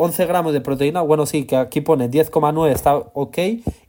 11 0.01 0.25
gramos 0.25 0.51
de 0.53 0.61
proteína, 0.61 1.01
bueno, 1.01 1.27
sí, 1.27 1.45
que 1.45 1.55
aquí 1.55 1.79
pone 1.79 2.09
10,9, 2.09 2.71
está 2.71 2.95
ok, 2.95 3.37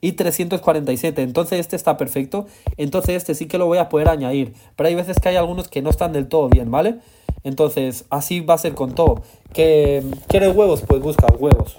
y 0.02 0.12
347, 0.12 1.22
entonces 1.22 1.58
este 1.58 1.74
está 1.74 1.96
perfecto, 1.96 2.46
entonces 2.76 3.16
este 3.16 3.34
sí 3.34 3.46
que 3.46 3.56
lo 3.56 3.64
voy 3.64 3.78
a 3.78 3.88
poder 3.88 4.10
añadir, 4.10 4.52
pero 4.76 4.88
hay 4.88 4.94
veces 4.94 5.18
que 5.18 5.30
hay 5.30 5.36
algunos 5.36 5.68
que 5.68 5.80
no 5.80 5.88
están 5.88 6.12
del 6.12 6.28
todo 6.28 6.50
bien, 6.50 6.70
¿vale? 6.70 6.98
Entonces, 7.44 8.04
así 8.10 8.40
va 8.40 8.54
a 8.54 8.58
ser 8.58 8.74
con 8.74 8.94
todo. 8.94 9.22
¿Que 9.52 10.04
quieres 10.28 10.54
huevos? 10.54 10.82
Pues 10.86 11.00
busca 11.00 11.26
huevos, 11.38 11.78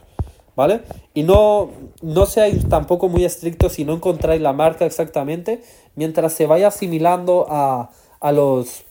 ¿vale? 0.56 0.82
Y 1.13 1.24
no, 1.24 1.70
no 2.02 2.25
seáis 2.25 2.68
tampoco 2.68 3.10
muy 3.10 3.24
estrictos 3.24 3.74
si 3.74 3.86
no 3.86 3.94
encontráis 3.94 4.42
la 4.42 4.52
marca 4.52 4.86
exactamente, 4.86 5.63
mientras 5.96 6.34
se 6.34 6.48
vaya 6.48 6.70
asimilando 6.70 7.46
a, 7.50 7.92
a 8.20 8.32
los, 8.32 8.84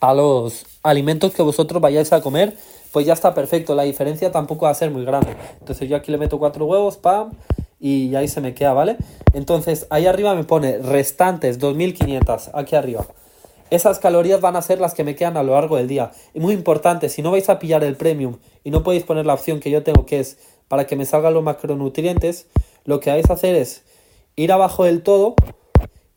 a 0.00 0.14
los 0.14 0.66
alimentos 0.84 1.34
que 1.34 1.42
vosotros 1.42 1.82
vayáis 1.82 2.12
a 2.12 2.22
comer, 2.22 2.56
pues 2.92 3.06
ya 3.06 3.14
está 3.14 3.34
perfecto. 3.34 3.74
La 3.74 3.82
diferencia 3.82 4.30
tampoco 4.30 4.66
va 4.66 4.70
a 4.70 4.74
ser 4.74 4.90
muy 4.90 5.04
grande. 5.04 5.34
Entonces 5.58 5.88
yo 5.88 5.96
aquí 5.96 6.12
le 6.12 6.18
meto 6.18 6.38
cuatro 6.38 6.66
huevos, 6.66 6.98
pam, 6.98 7.32
y 7.80 8.14
ahí 8.14 8.28
se 8.28 8.40
me 8.40 8.54
queda, 8.54 8.72
¿vale? 8.74 8.96
Entonces 9.32 9.86
ahí 9.90 10.06
arriba 10.06 10.34
me 10.34 10.44
pone 10.44 10.78
restantes 10.78 11.58
2500, 11.58 12.50
aquí 12.54 12.76
arriba. 12.76 13.06
Esas 13.70 13.98
calorías 13.98 14.42
van 14.42 14.54
a 14.54 14.62
ser 14.62 14.80
las 14.80 14.92
que 14.92 15.02
me 15.02 15.16
quedan 15.16 15.36
a 15.38 15.42
lo 15.42 15.54
largo 15.54 15.76
del 15.76 15.88
día. 15.88 16.12
Y 16.34 16.40
muy 16.40 16.52
importante, 16.52 17.08
si 17.08 17.22
no 17.22 17.30
vais 17.30 17.48
a 17.48 17.58
pillar 17.58 17.82
el 17.82 17.96
premium 17.96 18.36
y 18.62 18.70
no 18.70 18.82
podéis 18.82 19.02
poner 19.04 19.24
la 19.24 19.34
opción 19.34 19.60
que 19.60 19.70
yo 19.70 19.82
tengo, 19.82 20.04
que 20.04 20.20
es 20.20 20.38
para 20.68 20.86
que 20.86 20.94
me 20.94 21.06
salgan 21.06 21.32
los 21.32 21.42
macronutrientes, 21.42 22.46
lo 22.84 23.00
que 23.00 23.10
vais 23.10 23.28
a 23.30 23.32
hacer 23.32 23.56
es 23.56 23.82
ir 24.36 24.52
abajo 24.52 24.84
del 24.84 25.02
todo 25.02 25.34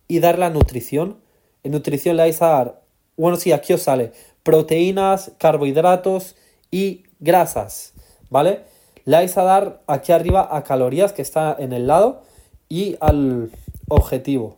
y 0.08 0.20
dar 0.20 0.38
la 0.38 0.50
nutrición. 0.50 1.17
En 1.63 1.72
nutrición 1.72 2.17
le 2.17 2.24
vais 2.24 2.41
a 2.41 2.48
dar, 2.48 2.82
bueno, 3.15 3.38
sí, 3.38 3.53
aquí 3.53 3.72
os 3.74 3.84
sale 3.84 4.11
proteínas, 4.44 5.31
carbohidratos, 5.40 6.35
y 6.75 7.03
grasas, 7.22 7.94
¿vale? 8.29 8.64
Le 9.05 9.16
vais 9.16 9.38
a 9.38 9.44
dar 9.44 9.81
aquí 9.88 10.11
arriba 10.11 10.46
a 10.51 10.66
calorías 10.66 11.14
que 11.14 11.22
está 11.22 11.55
en 11.57 11.72
el 11.72 11.88
lado 11.88 12.24
y 12.68 12.98
al 13.00 13.50
objetivo. 13.88 14.57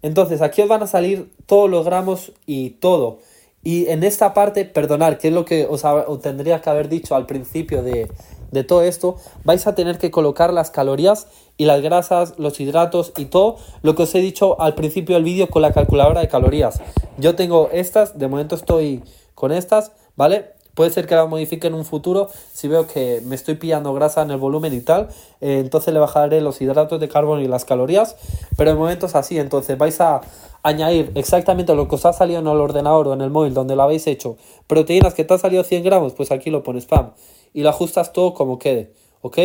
Entonces 0.00 0.42
aquí 0.42 0.62
os 0.62 0.68
van 0.68 0.84
a 0.84 0.86
salir 0.86 1.32
todos 1.46 1.68
los 1.68 1.84
gramos 1.84 2.32
y 2.46 2.70
todo. 2.70 3.18
Y 3.64 3.88
en 3.88 4.04
esta 4.04 4.32
parte, 4.32 4.64
perdonar, 4.64 5.18
que 5.18 5.26
es 5.26 5.34
lo 5.34 5.44
que 5.44 5.66
os, 5.66 5.82
tendría 6.22 6.60
que 6.60 6.70
haber 6.70 6.88
dicho 6.88 7.16
al 7.16 7.26
principio 7.26 7.82
de, 7.82 8.08
de, 8.52 8.62
todo 8.62 8.84
esto, 8.84 9.16
vais 9.42 9.66
a 9.66 9.74
tener 9.74 9.98
que 9.98 10.12
colocar 10.12 10.52
las 10.52 10.70
calorías 10.70 11.26
y 11.56 11.64
las 11.64 11.82
grasas, 11.82 12.34
los 12.38 12.60
hidratos 12.60 13.12
y 13.16 13.24
todo 13.24 13.56
lo 13.82 13.96
que 13.96 14.04
os 14.04 14.14
he 14.14 14.20
dicho 14.20 14.60
al 14.60 14.76
principio 14.76 15.16
del 15.16 15.24
vídeo 15.24 15.48
con 15.48 15.62
la 15.62 15.72
calculadora 15.72 16.20
de 16.20 16.28
calorías. 16.28 16.80
Yo 17.18 17.34
tengo 17.34 17.70
estas, 17.72 18.16
de 18.16 18.28
momento 18.28 18.54
estoy 18.54 19.02
con 19.34 19.50
estas, 19.50 19.90
¿vale? 20.14 20.59
Puede 20.74 20.90
ser 20.90 21.06
que 21.06 21.14
la 21.14 21.26
modifique 21.26 21.66
en 21.66 21.74
un 21.74 21.84
futuro 21.84 22.28
si 22.52 22.68
veo 22.68 22.86
que 22.86 23.22
me 23.24 23.34
estoy 23.34 23.56
pillando 23.56 23.92
grasa 23.92 24.22
en 24.22 24.30
el 24.30 24.36
volumen 24.36 24.72
y 24.72 24.80
tal. 24.80 25.08
Eh, 25.40 25.58
entonces 25.58 25.92
le 25.92 26.00
bajaré 26.00 26.40
los 26.40 26.60
hidratos 26.60 27.00
de 27.00 27.08
carbono 27.08 27.40
y 27.40 27.48
las 27.48 27.64
calorías. 27.64 28.16
Pero 28.56 28.70
en 28.70 28.78
momentos 28.78 29.14
así, 29.14 29.38
entonces 29.38 29.76
vais 29.76 30.00
a 30.00 30.20
añadir 30.62 31.10
exactamente 31.14 31.74
lo 31.74 31.88
que 31.88 31.94
os 31.94 32.04
ha 32.04 32.12
salido 32.12 32.40
en 32.40 32.46
el 32.46 32.56
ordenador 32.56 33.08
o 33.08 33.14
en 33.14 33.20
el 33.20 33.30
móvil 33.30 33.54
donde 33.54 33.76
lo 33.76 33.82
habéis 33.82 34.06
hecho. 34.06 34.36
Proteínas 34.66 35.14
que 35.14 35.24
te 35.24 35.34
han 35.34 35.40
salido 35.40 35.64
100 35.64 35.82
gramos, 35.82 36.12
pues 36.12 36.30
aquí 36.30 36.50
lo 36.50 36.62
pones 36.62 36.84
spam. 36.84 37.12
Y 37.52 37.62
lo 37.62 37.70
ajustas 37.70 38.12
todo 38.12 38.34
como 38.34 38.58
quede. 38.58 38.92
¿Ok? 39.22 39.38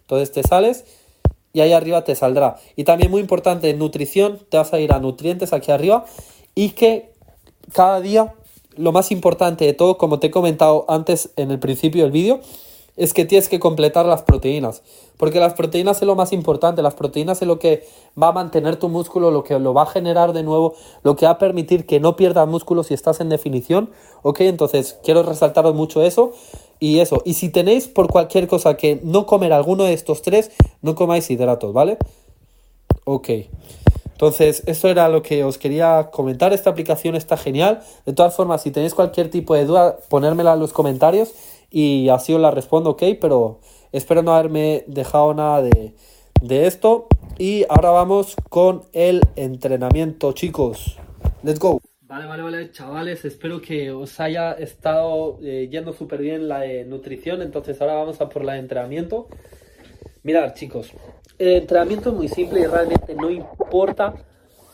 Entonces 0.00 0.32
te 0.32 0.42
sales 0.42 0.84
y 1.52 1.60
ahí 1.60 1.72
arriba 1.72 2.04
te 2.04 2.14
saldrá. 2.14 2.56
Y 2.76 2.84
también 2.84 3.10
muy 3.10 3.20
importante, 3.20 3.72
nutrición, 3.74 4.40
te 4.48 4.56
vas 4.56 4.72
a 4.72 4.80
ir 4.80 4.92
a 4.92 4.98
nutrientes 4.98 5.52
aquí 5.52 5.70
arriba. 5.70 6.04
Y 6.54 6.70
que 6.70 7.12
cada 7.72 8.00
día 8.00 8.34
lo 8.76 8.92
más 8.92 9.10
importante 9.10 9.64
de 9.64 9.72
todo, 9.72 9.98
como 9.98 10.18
te 10.18 10.28
he 10.28 10.30
comentado 10.30 10.84
antes 10.88 11.30
en 11.36 11.50
el 11.50 11.58
principio 11.58 12.02
del 12.02 12.12
vídeo, 12.12 12.40
es 12.96 13.14
que 13.14 13.24
tienes 13.24 13.48
que 13.48 13.58
completar 13.58 14.06
las 14.06 14.22
proteínas. 14.22 14.82
Porque 15.16 15.40
las 15.40 15.54
proteínas 15.54 15.98
es 15.98 16.06
lo 16.06 16.14
más 16.14 16.32
importante. 16.32 16.82
Las 16.82 16.94
proteínas 16.94 17.40
es 17.40 17.48
lo 17.48 17.58
que 17.58 17.86
va 18.20 18.28
a 18.28 18.32
mantener 18.32 18.76
tu 18.76 18.88
músculo, 18.88 19.30
lo 19.30 19.44
que 19.44 19.58
lo 19.58 19.72
va 19.72 19.82
a 19.82 19.86
generar 19.86 20.32
de 20.32 20.42
nuevo, 20.42 20.74
lo 21.02 21.16
que 21.16 21.26
va 21.26 21.32
a 21.32 21.38
permitir 21.38 21.86
que 21.86 22.00
no 22.00 22.16
pierdas 22.16 22.48
músculo 22.48 22.82
si 22.82 22.92
estás 22.94 23.20
en 23.20 23.28
definición. 23.28 23.90
Ok, 24.22 24.40
entonces 24.40 24.98
quiero 25.04 25.22
resaltaros 25.22 25.74
mucho 25.74 26.02
eso. 26.02 26.32
Y 26.80 26.98
eso. 26.98 27.22
Y 27.24 27.34
si 27.34 27.48
tenéis 27.48 27.86
por 27.86 28.08
cualquier 28.08 28.48
cosa 28.48 28.76
que 28.76 29.00
no 29.04 29.24
comer 29.24 29.52
alguno 29.52 29.84
de 29.84 29.92
estos 29.92 30.20
tres, 30.20 30.50
no 30.82 30.96
comáis 30.96 31.30
hidratos, 31.30 31.72
¿vale? 31.72 31.96
Ok. 33.04 33.28
Entonces, 34.12 34.62
eso 34.66 34.88
era 34.88 35.08
lo 35.08 35.22
que 35.22 35.44
os 35.44 35.58
quería 35.58 36.10
comentar. 36.12 36.52
Esta 36.52 36.70
aplicación 36.70 37.16
está 37.16 37.36
genial. 37.36 37.80
De 38.06 38.12
todas 38.12 38.34
formas, 38.34 38.62
si 38.62 38.70
tenéis 38.70 38.94
cualquier 38.94 39.30
tipo 39.30 39.54
de 39.54 39.64
duda, 39.64 39.98
ponérmela 40.08 40.54
en 40.54 40.60
los 40.60 40.72
comentarios 40.72 41.34
y 41.70 42.08
así 42.08 42.32
os 42.32 42.40
la 42.40 42.50
respondo, 42.50 42.90
ok. 42.90 43.02
Pero 43.20 43.60
espero 43.90 44.22
no 44.22 44.34
haberme 44.34 44.84
dejado 44.86 45.34
nada 45.34 45.62
de, 45.62 45.94
esto. 46.66 47.08
Y 47.38 47.64
ahora 47.68 47.90
vamos 47.90 48.36
con 48.48 48.82
el 48.92 49.22
entrenamiento, 49.36 50.32
chicos. 50.32 50.98
Let's 51.42 51.58
go. 51.58 51.80
Vale, 52.02 52.26
vale, 52.26 52.42
vale, 52.42 52.70
chavales, 52.72 53.24
espero 53.24 53.62
que 53.62 53.90
os 53.90 54.20
haya 54.20 54.52
estado 54.52 55.38
eh, 55.42 55.68
yendo 55.72 55.94
súper 55.94 56.20
bien 56.20 56.46
la 56.46 56.60
de 56.60 56.84
nutrición, 56.84 57.40
entonces 57.40 57.80
ahora 57.80 57.94
vamos 57.94 58.20
a 58.20 58.28
por 58.28 58.44
la 58.44 58.52
de 58.52 58.58
entrenamiento. 58.58 59.28
Mirad, 60.22 60.52
chicos, 60.52 60.92
el 61.38 61.48
entrenamiento 61.48 62.10
es 62.10 62.14
muy 62.14 62.28
simple 62.28 62.60
y 62.60 62.66
realmente 62.66 63.14
no 63.14 63.30
importa 63.30 64.14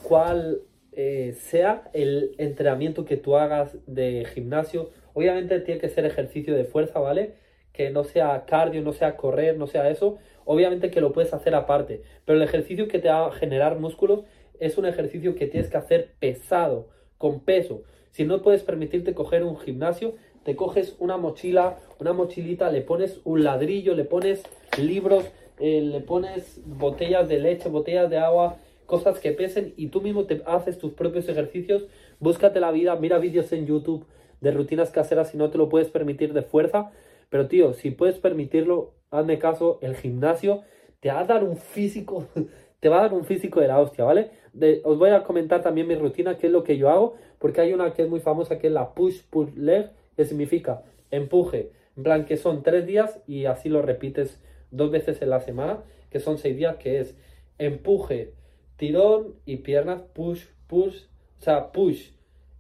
cuál 0.03 0.63
eh, 0.93 1.37
sea 1.39 1.89
el 1.93 2.35
entrenamiento 2.39 3.05
que 3.05 3.17
tú 3.17 3.37
hagas 3.37 3.77
de 3.87 4.27
gimnasio. 4.35 4.91
Obviamente 5.15 5.61
tiene 5.61 5.81
que 5.81 5.89
ser 5.89 6.05
ejercicio 6.05 6.55
de 6.55 6.65
fuerza, 6.65 6.99
¿vale? 6.99 7.35
Que 7.73 7.91
no 7.91 8.05
sea 8.05 8.45
cardio, 8.47 8.83
no 8.83 8.93
sea 8.93 9.17
correr, 9.17 9.57
no 9.57 9.67
sea 9.67 9.89
eso. 9.91 10.19
Obviamente 10.45 10.91
que 10.91 11.01
lo 11.01 11.13
puedes 11.13 11.33
hacer 11.33 11.55
aparte. 11.55 12.03
Pero 12.25 12.37
el 12.39 12.43
ejercicio 12.43 12.89
que 12.89 12.99
te 12.99 13.09
va 13.09 13.27
a 13.27 13.33
generar 13.33 13.79
músculos 13.79 14.25
es 14.59 14.79
un 14.79 14.87
ejercicio 14.87 15.35
que 15.35 15.47
tienes 15.47 15.71
que 15.71 15.77
hacer 15.77 16.15
pesado, 16.19 16.89
con 17.17 17.41
peso. 17.41 17.83
Si 18.11 18.25
no 18.25 18.43
puedes 18.43 18.63
permitirte 18.63 19.15
coger 19.15 19.45
un 19.45 19.59
gimnasio, 19.59 20.15
te 20.45 20.57
coges 20.57 20.97
una 20.99 21.17
mochila, 21.17 21.77
una 22.01 22.13
mochilita, 22.13 22.71
le 22.71 22.81
pones 22.81 23.21
un 23.25 23.45
ladrillo, 23.45 23.95
le 23.95 24.05
pones 24.05 24.43
libros, 24.79 25.25
eh, 25.61 25.81
le 25.83 26.01
pones 26.01 26.61
botellas 26.65 27.29
de 27.29 27.39
leche, 27.39 27.69
botellas 27.69 28.11
de 28.11 28.19
agua, 28.19 28.57
cosas 28.87 29.19
que 29.19 29.33
pesen 29.33 29.75
y 29.77 29.89
tú 29.89 30.01
mismo 30.01 30.25
te 30.25 30.43
haces 30.47 30.79
tus 30.79 30.93
propios 30.93 31.29
ejercicios, 31.29 31.87
búscate 32.21 32.61
la 32.61 32.71
vida, 32.71 32.97
mira 32.97 33.19
vídeos 33.19 33.53
en 33.53 33.67
YouTube 33.67 34.07
de 34.41 34.51
rutinas 34.51 34.91
caseras 34.91 35.31
si 35.31 35.37
no 35.37 35.51
te 35.51 35.59
lo 35.59 35.69
puedes 35.69 35.89
permitir 35.89 36.33
de 36.33 36.43
fuerza, 36.43 36.91
pero 37.29 37.49
tío, 37.49 37.75
si 37.75 37.91
puedes 37.91 38.19
permitirlo, 38.19 38.95
hazme 39.11 39.39
caso, 39.39 39.79
el 39.83 39.95
gimnasio 39.97 40.63
te 41.01 41.11
va 41.11 41.21
a 41.21 41.25
dar 41.25 41.45
un 41.45 41.57
físico, 41.57 42.27
te 42.81 42.89
va 42.89 43.01
a 43.01 43.03
dar 43.03 43.15
un 43.15 43.25
físico 43.25 43.61
de 43.61 43.69
la 43.69 43.81
hostia, 43.81 44.05
¿vale? 44.05 44.31
os 44.85 44.99
voy 44.99 45.11
a 45.11 45.23
comentar 45.23 45.63
también 45.63 45.87
mi 45.87 45.95
rutina, 45.95 46.39
qué 46.39 46.47
es 46.47 46.53
lo 46.53 46.65
que 46.65 46.79
yo 46.79 46.89
hago, 46.89 47.17
porque 47.39 47.61
hay 47.61 47.73
una 47.73 47.93
que 47.93 48.03
es 48.03 48.09
muy 48.09 48.21
famosa 48.21 48.59
que 48.59 48.69
es 48.69 48.73
la 48.73 48.95
push 48.95 49.23
push 49.31 49.55
leg, 49.55 49.91
que 50.17 50.25
significa 50.25 50.83
empuje, 51.11 51.71
en 51.97 52.03
plan 52.03 52.25
que 52.25 52.37
son 52.37 52.63
tres 52.63 52.87
días 52.87 53.21
y 53.27 53.45
así 53.45 53.69
lo 53.69 53.83
repites 53.83 54.41
dos 54.71 54.91
veces 54.91 55.21
en 55.23 55.31
la 55.31 55.41
semana, 55.41 55.83
que 56.11 56.21
son 56.21 56.39
seis 56.39 56.57
días, 56.57 56.77
que 56.77 57.01
es 57.01 57.17
empuje, 57.59 58.33
tirón 58.77 59.35
y 59.45 59.57
piernas, 59.57 60.03
push, 60.15 60.45
push, 60.67 61.05
o 61.39 61.43
sea, 61.43 61.73
push, 61.73 62.11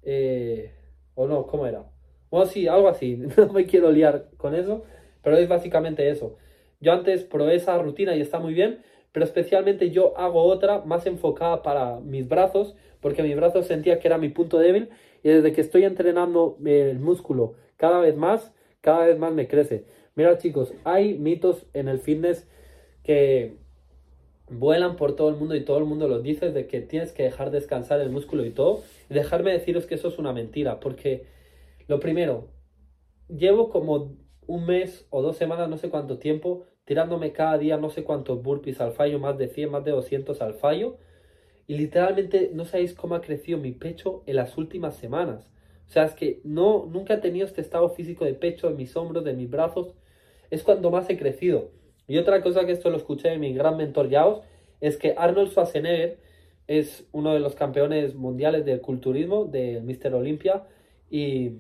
eh, 0.02 0.72
o 1.14 1.26
no, 1.26 1.46
¿cómo 1.46 1.66
era? 1.66 1.84
Bueno, 2.30 2.46
sí, 2.46 2.68
algo 2.68 2.88
así, 2.88 3.16
no 3.36 3.52
me 3.52 3.66
quiero 3.66 3.90
liar 3.90 4.28
con 4.36 4.54
eso, 4.54 4.84
pero 5.22 5.36
es 5.36 5.48
básicamente 5.48 6.08
eso. 6.10 6.36
Yo 6.80 6.92
antes 6.92 7.24
probé 7.24 7.56
esa 7.56 7.76
rutina 7.78 8.14
y 8.14 8.20
está 8.20 8.38
muy 8.38 8.54
bien, 8.54 8.80
pero 9.12 9.24
especialmente 9.24 9.90
yo 9.90 10.16
hago 10.18 10.42
otra 10.42 10.82
más 10.84 11.06
enfocada 11.06 11.62
para 11.62 11.98
mis 12.00 12.28
brazos, 12.28 12.76
porque 13.00 13.22
mis 13.22 13.36
brazos 13.36 13.66
sentía 13.66 13.98
que 13.98 14.08
era 14.08 14.18
mi 14.18 14.28
punto 14.28 14.58
débil 14.58 14.90
y 15.22 15.28
desde 15.28 15.52
que 15.52 15.60
estoy 15.60 15.84
entrenando 15.84 16.56
el 16.64 16.98
músculo 16.98 17.54
cada 17.76 18.00
vez 18.00 18.16
más, 18.16 18.52
cada 18.80 19.06
vez 19.06 19.18
más 19.18 19.32
me 19.32 19.48
crece. 19.48 19.84
Mira 20.18 20.36
chicos, 20.36 20.74
hay 20.82 21.16
mitos 21.16 21.64
en 21.74 21.86
el 21.86 22.00
fitness 22.00 22.44
que 23.04 23.54
vuelan 24.50 24.96
por 24.96 25.14
todo 25.14 25.28
el 25.28 25.36
mundo 25.36 25.54
y 25.54 25.64
todo 25.64 25.78
el 25.78 25.84
mundo 25.84 26.08
los 26.08 26.24
dice 26.24 26.50
de 26.50 26.66
que 26.66 26.80
tienes 26.80 27.12
que 27.12 27.22
dejar 27.22 27.52
descansar 27.52 28.00
el 28.00 28.10
músculo 28.10 28.44
y 28.44 28.50
todo. 28.50 28.82
Dejarme 29.08 29.52
deciros 29.52 29.86
que 29.86 29.94
eso 29.94 30.08
es 30.08 30.18
una 30.18 30.32
mentira, 30.32 30.80
porque 30.80 31.26
lo 31.86 32.00
primero, 32.00 32.48
llevo 33.28 33.70
como 33.70 34.16
un 34.48 34.66
mes 34.66 35.06
o 35.10 35.22
dos 35.22 35.36
semanas, 35.36 35.68
no 35.68 35.78
sé 35.78 35.88
cuánto 35.88 36.18
tiempo, 36.18 36.64
tirándome 36.84 37.30
cada 37.30 37.56
día 37.56 37.76
no 37.76 37.88
sé 37.88 38.02
cuántos 38.02 38.42
burpees 38.42 38.80
al 38.80 38.90
fallo, 38.90 39.20
más 39.20 39.38
de 39.38 39.46
100, 39.46 39.70
más 39.70 39.84
de 39.84 39.92
200 39.92 40.42
al 40.42 40.54
fallo. 40.54 40.96
Y 41.68 41.76
literalmente 41.76 42.50
no 42.52 42.64
sabéis 42.64 42.92
cómo 42.92 43.14
ha 43.14 43.20
crecido 43.20 43.58
mi 43.58 43.70
pecho 43.70 44.24
en 44.26 44.34
las 44.34 44.58
últimas 44.58 44.96
semanas. 44.96 45.48
O 45.86 45.92
sea, 45.92 46.06
es 46.06 46.14
que 46.14 46.40
no, 46.42 46.86
nunca 46.86 47.14
he 47.14 47.18
tenido 47.18 47.46
este 47.46 47.60
estado 47.60 47.88
físico 47.90 48.24
de 48.24 48.34
pecho, 48.34 48.68
de 48.68 48.74
mis 48.74 48.96
hombros, 48.96 49.22
de 49.22 49.32
mis 49.32 49.48
brazos. 49.48 49.94
Es 50.50 50.62
cuando 50.62 50.90
más 50.90 51.08
he 51.10 51.16
crecido. 51.16 51.70
Y 52.06 52.18
otra 52.18 52.42
cosa 52.42 52.64
que 52.64 52.72
esto 52.72 52.90
lo 52.90 52.96
escuché 52.96 53.28
de 53.28 53.38
mi 53.38 53.52
gran 53.52 53.76
mentor 53.76 54.08
Yaos, 54.08 54.40
es 54.80 54.96
que 54.96 55.14
Arnold 55.16 55.50
Schwarzenegger 55.50 56.18
es 56.66 57.06
uno 57.12 57.34
de 57.34 57.40
los 57.40 57.54
campeones 57.54 58.14
mundiales 58.14 58.64
del 58.64 58.80
culturismo, 58.80 59.44
del 59.46 59.82
Mr. 59.82 60.14
Olympia, 60.14 60.64
y 61.10 61.58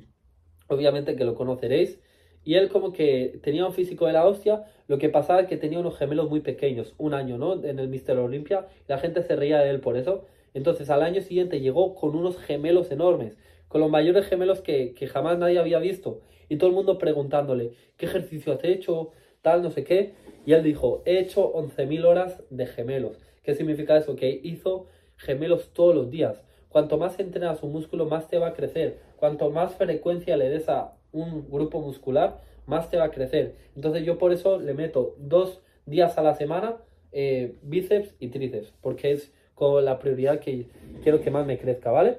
obviamente 0.68 1.16
que 1.16 1.24
lo 1.24 1.34
conoceréis. 1.34 1.98
Y 2.44 2.54
él 2.54 2.68
como 2.68 2.92
que 2.92 3.40
tenía 3.42 3.66
un 3.66 3.72
físico 3.72 4.06
de 4.06 4.12
la 4.12 4.26
hostia, 4.26 4.64
lo 4.86 4.98
que 4.98 5.08
pasaba 5.08 5.40
es 5.40 5.48
que 5.48 5.56
tenía 5.56 5.80
unos 5.80 5.98
gemelos 5.98 6.30
muy 6.30 6.40
pequeños, 6.40 6.94
un 6.96 7.12
año, 7.12 7.36
¿no? 7.36 7.62
En 7.64 7.78
el 7.78 7.88
Mr. 7.88 8.18
Olympia, 8.18 8.68
la 8.86 8.98
gente 8.98 9.22
se 9.22 9.36
reía 9.36 9.58
de 9.58 9.70
él 9.70 9.80
por 9.80 9.96
eso. 9.96 10.24
Entonces 10.54 10.88
al 10.88 11.02
año 11.02 11.20
siguiente 11.20 11.60
llegó 11.60 11.94
con 11.94 12.16
unos 12.16 12.38
gemelos 12.38 12.90
enormes, 12.90 13.36
con 13.68 13.80
los 13.80 13.90
mayores 13.90 14.26
gemelos 14.26 14.62
que, 14.62 14.94
que 14.94 15.06
jamás 15.06 15.38
nadie 15.38 15.58
había 15.58 15.78
visto. 15.78 16.20
Y 16.48 16.56
todo 16.56 16.70
el 16.70 16.76
mundo 16.76 16.98
preguntándole, 16.98 17.72
¿qué 17.96 18.06
ejercicio 18.06 18.52
has 18.52 18.64
hecho? 18.64 19.10
Tal, 19.42 19.62
no 19.62 19.70
sé 19.70 19.84
qué. 19.84 20.12
Y 20.46 20.52
él 20.52 20.62
dijo, 20.62 21.02
he 21.04 21.18
hecho 21.18 21.52
11.000 21.52 22.04
horas 22.04 22.42
de 22.50 22.66
gemelos. 22.66 23.18
¿Qué 23.42 23.54
significa 23.54 23.96
eso? 23.96 24.16
Que 24.16 24.40
hizo 24.42 24.86
gemelos 25.16 25.70
todos 25.72 25.94
los 25.94 26.10
días. 26.10 26.42
Cuanto 26.68 26.98
más 26.98 27.18
entrenas 27.18 27.62
un 27.62 27.72
músculo, 27.72 28.06
más 28.06 28.28
te 28.28 28.38
va 28.38 28.48
a 28.48 28.54
crecer. 28.54 28.98
Cuanto 29.16 29.50
más 29.50 29.74
frecuencia 29.74 30.36
le 30.36 30.48
des 30.48 30.68
a 30.68 30.94
un 31.12 31.48
grupo 31.50 31.80
muscular, 31.80 32.40
más 32.66 32.90
te 32.90 32.98
va 32.98 33.04
a 33.04 33.10
crecer. 33.10 33.54
Entonces 33.74 34.04
yo 34.04 34.18
por 34.18 34.32
eso 34.32 34.58
le 34.58 34.74
meto 34.74 35.14
dos 35.18 35.60
días 35.86 36.18
a 36.18 36.22
la 36.22 36.34
semana 36.34 36.76
eh, 37.12 37.54
bíceps 37.62 38.14
y 38.20 38.28
tríceps, 38.28 38.72
porque 38.82 39.12
es 39.12 39.32
como 39.54 39.80
la 39.80 39.98
prioridad 39.98 40.40
que 40.40 40.66
quiero 41.02 41.20
que 41.20 41.30
más 41.30 41.46
me 41.46 41.58
crezca, 41.58 41.90
¿vale? 41.90 42.18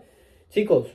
Chicos, 0.49 0.87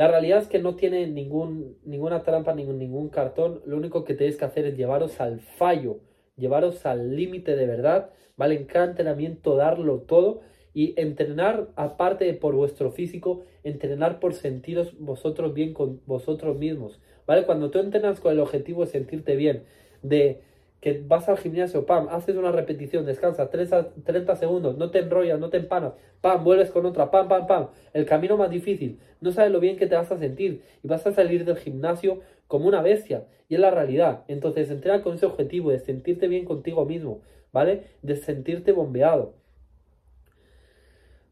la 0.00 0.08
realidad 0.08 0.38
es 0.38 0.48
que 0.48 0.58
no 0.60 0.76
tiene 0.76 1.06
ningún, 1.06 1.76
ninguna 1.84 2.22
trampa, 2.22 2.54
ningún, 2.54 2.78
ningún 2.78 3.10
cartón. 3.10 3.60
Lo 3.66 3.76
único 3.76 4.02
que 4.02 4.14
tenéis 4.14 4.38
que 4.38 4.46
hacer 4.46 4.64
es 4.64 4.74
llevaros 4.74 5.20
al 5.20 5.40
fallo 5.40 6.00
llevaros 6.40 6.86
al 6.86 7.14
límite 7.14 7.54
de 7.54 7.66
verdad, 7.66 8.10
¿vale? 8.38 8.54
En 8.54 8.64
cada 8.64 8.86
entrenamiento 8.86 9.56
darlo 9.56 9.98
todo 9.98 10.40
y 10.72 10.98
entrenar 10.98 11.68
aparte 11.76 12.24
de 12.24 12.32
por 12.32 12.54
vuestro 12.54 12.90
físico, 12.90 13.42
entrenar 13.62 14.20
por 14.20 14.32
sentiros 14.32 14.98
vosotros 14.98 15.52
bien 15.52 15.74
con 15.74 16.00
vosotros 16.06 16.56
mismos, 16.56 16.98
¿vale? 17.26 17.44
Cuando 17.44 17.70
tú 17.70 17.78
entrenas 17.78 18.20
con 18.20 18.32
el 18.32 18.40
objetivo 18.40 18.86
de 18.86 18.90
sentirte 18.90 19.36
bien, 19.36 19.64
de 20.02 20.40
que 20.80 21.02
vas 21.06 21.28
al 21.28 21.36
gimnasio, 21.36 21.84
pam, 21.84 22.08
haces 22.10 22.36
una 22.36 22.52
repetición, 22.52 23.04
descansas 23.04 23.50
30 23.50 24.36
segundos, 24.36 24.78
no 24.78 24.90
te 24.90 25.00
enrollas, 25.00 25.38
no 25.38 25.50
te 25.50 25.58
empanas, 25.58 25.92
pam, 26.20 26.42
vuelves 26.42 26.70
con 26.70 26.86
otra, 26.86 27.10
pam, 27.10 27.28
pam, 27.28 27.46
pam. 27.46 27.68
El 27.92 28.06
camino 28.06 28.36
más 28.36 28.50
difícil, 28.50 28.98
no 29.20 29.30
sabes 29.32 29.52
lo 29.52 29.60
bien 29.60 29.76
que 29.76 29.86
te 29.86 29.94
vas 29.94 30.10
a 30.10 30.18
sentir 30.18 30.62
y 30.82 30.88
vas 30.88 31.06
a 31.06 31.12
salir 31.12 31.44
del 31.44 31.56
gimnasio 31.56 32.20
como 32.46 32.66
una 32.66 32.82
bestia. 32.82 33.26
Y 33.48 33.54
es 33.54 33.60
la 33.60 33.70
realidad. 33.70 34.24
Entonces, 34.28 34.70
entrena 34.70 35.02
con 35.02 35.14
ese 35.14 35.26
objetivo 35.26 35.70
de 35.70 35.80
sentirte 35.80 36.28
bien 36.28 36.44
contigo 36.44 36.84
mismo, 36.86 37.20
¿vale? 37.52 37.84
De 38.02 38.16
sentirte 38.16 38.72
bombeado. 38.72 39.34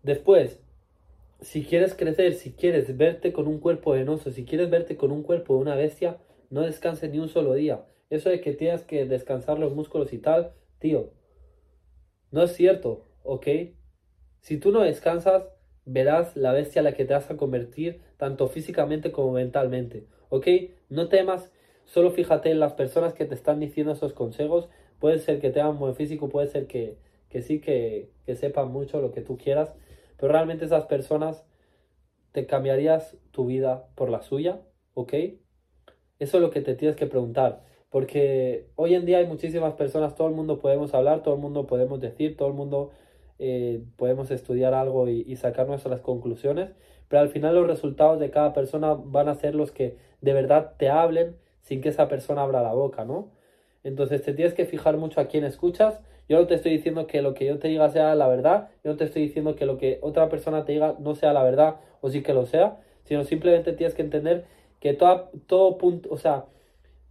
Después, 0.03 0.61
si 1.41 1.65
quieres 1.65 1.95
crecer, 1.95 2.35
si 2.35 2.53
quieres 2.53 2.97
verte 2.97 3.33
con 3.33 3.47
un 3.47 3.59
cuerpo 3.59 3.93
venoso, 3.93 4.31
si 4.31 4.45
quieres 4.45 4.69
verte 4.71 4.97
con 4.97 5.13
un 5.13 5.23
cuerpo 5.23 5.55
de 5.55 5.61
una 5.61 5.75
bestia, 5.75 6.19
no 6.51 6.63
descanses 6.63 7.11
ni 7.11 7.19
un 7.19 7.29
solo 7.29 7.55
día. 7.55 7.85
Eso 8.11 8.31
de 8.31 8.41
que 8.41 8.53
tienes 8.55 8.85
que 8.85 9.07
descansar 9.07 9.59
los 9.59 9.75
músculos 9.75 10.13
y 10.13 10.19
tal, 10.19 10.53
tío, 10.79 11.13
no 12.31 12.43
es 12.43 12.53
cierto, 12.53 13.07
¿ok? 13.23 13.47
Si 14.41 14.59
tú 14.59 14.71
no 14.73 14.81
descansas, 14.81 15.45
verás 15.85 16.37
la 16.37 16.53
bestia 16.53 16.81
a 16.81 16.83
la 16.85 16.95
que 16.95 17.05
te 17.05 17.15
vas 17.15 17.31
a 17.31 17.37
convertir, 17.37 18.01
tanto 18.17 18.49
físicamente 18.49 19.13
como 19.13 19.33
mentalmente, 19.33 20.07
¿ok? 20.29 20.47
No 20.89 21.09
temas, 21.09 21.51
solo 21.85 22.11
fíjate 22.11 22.51
en 22.51 22.61
las 22.61 22.75
personas 22.75 23.15
que 23.15 23.25
te 23.25 23.35
están 23.35 23.61
diciendo 23.61 23.93
esos 23.93 24.13
consejos. 24.13 24.69
Puede 24.99 25.19
ser 25.19 25.41
que 25.41 25.51
tengan 25.51 25.79
buen 25.79 25.95
físico, 25.95 26.29
puede 26.29 26.49
ser 26.49 26.67
que, 26.67 26.99
que 27.29 27.43
sí, 27.43 27.61
que, 27.61 28.11
que 28.27 28.37
sepan 28.37 28.71
mucho 28.73 29.01
lo 29.01 29.13
que 29.13 29.23
tú 29.23 29.39
quieras, 29.39 29.73
pero 30.19 30.33
realmente 30.33 30.65
esas 30.65 30.87
personas 30.87 31.45
te 32.33 32.47
cambiarías 32.47 33.17
tu 33.33 33.47
vida 33.47 33.89
por 33.95 34.11
la 34.11 34.23
suya, 34.23 34.61
¿ok? 34.95 35.13
Eso 36.19 36.37
es 36.39 36.43
lo 36.43 36.51
que 36.51 36.61
te 36.61 36.75
tienes 36.75 36.97
que 36.97 37.07
preguntar. 37.07 37.65
Porque 37.91 38.67
hoy 38.77 38.95
en 38.95 39.07
día 39.07 39.19
hay 39.19 39.27
muchísimas 39.27 39.75
personas, 39.75 40.15
todo 40.15 40.29
el 40.29 40.35
mundo 40.35 40.59
podemos 40.59 40.93
hablar, 40.95 41.23
todo 41.23 41.35
el 41.35 41.41
mundo 41.41 41.67
podemos 41.67 42.01
decir, 42.01 42.37
todo 42.37 42.49
el 42.49 42.55
mundo 42.55 42.91
eh, 43.39 43.83
podemos 43.97 44.31
estudiar 44.31 44.75
algo 44.75 45.09
y, 45.09 45.37
sacar 45.37 45.69
nuestras 45.69 46.01
conclusiones, 46.01 46.71
pero 47.09 47.23
al 47.23 47.29
final 47.29 47.55
los 47.55 47.67
resultados 47.67 48.19
de 48.21 48.31
cada 48.31 48.53
persona 48.53 48.95
van 48.95 49.29
a 49.29 49.35
ser 49.37 49.55
los 49.55 49.71
que 49.71 49.97
de 50.21 50.33
verdad 50.33 50.75
te 50.77 50.91
hablen 50.91 51.37
sin 51.63 51.81
que 51.81 51.91
esa 51.91 52.09
persona 52.09 52.43
abra 52.43 52.63
la 52.63 52.75
boca, 52.75 53.05
¿no? 53.05 53.31
Entonces 53.85 54.23
te 54.23 54.35
tienes 54.35 54.55
que 54.55 54.67
fijar 54.67 54.97
mucho 54.97 55.21
a 55.21 55.27
quién 55.27 55.45
escuchas. 55.45 56.01
Yo 56.29 56.39
no 56.39 56.47
te 56.47 56.55
estoy 56.55 56.73
diciendo 56.73 57.07
que 57.07 57.23
lo 57.23 57.35
que 57.35 57.47
yo 57.47 57.59
te 57.59 57.69
diga 57.69 57.89
sea 57.91 58.15
la 58.15 58.29
verdad, 58.29 58.69
yo 58.85 58.91
no 58.91 58.97
te 58.97 59.05
estoy 59.05 59.23
diciendo 59.23 59.55
que 59.57 59.67
lo 59.67 59.79
que 59.79 59.99
otra 60.03 60.29
persona 60.29 60.65
te 60.65 60.73
diga 60.73 60.97
no 60.99 61.15
sea 61.15 61.33
la 61.33 61.43
verdad 61.43 61.77
o 62.01 62.11
sí 62.11 62.23
que 62.23 62.35
lo 62.35 62.45
sea, 62.45 62.79
sino 63.05 63.25
simplemente 63.25 63.73
tienes 63.73 63.95
que 63.95 64.03
entender 64.03 64.45
que 64.81 64.95
todo, 64.95 65.31
todo 65.47 65.79
punto, 65.79 66.09
o 66.13 66.19
sea, 66.19 66.45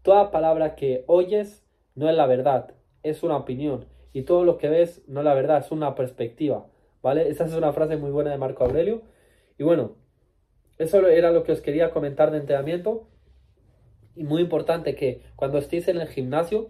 Toda 0.07 0.31
palabra 0.31 0.75
que 0.75 1.03
oyes 1.07 1.65
no 1.93 2.09
es 2.09 2.15
la 2.15 2.27
verdad, 2.27 2.71
es 3.03 3.23
una 3.23 3.35
opinión. 3.35 3.87
Y 4.13 4.21
todo 4.21 4.45
lo 4.45 4.57
que 4.57 4.69
ves 4.69 5.01
no 5.05 5.19
es 5.19 5.25
la 5.25 5.33
verdad, 5.33 5.57
es 5.57 5.69
una 5.69 5.95
perspectiva. 5.95 6.65
¿Vale? 7.01 7.27
Esa 7.27 7.43
es 7.43 7.53
una 7.53 7.73
frase 7.73 7.97
muy 7.97 8.11
buena 8.11 8.31
de 8.31 8.37
Marco 8.37 8.63
Aurelio. 8.63 9.01
Y 9.57 9.63
bueno, 9.63 9.97
eso 10.77 11.05
era 11.05 11.31
lo 11.31 11.43
que 11.43 11.51
os 11.51 11.59
quería 11.59 11.91
comentar 11.91 12.31
de 12.31 12.37
entrenamiento. 12.37 13.09
Y 14.15 14.23
muy 14.23 14.41
importante 14.41 14.95
que 14.95 15.23
cuando 15.35 15.57
estéis 15.57 15.89
en 15.89 15.97
el 15.97 16.07
gimnasio, 16.07 16.69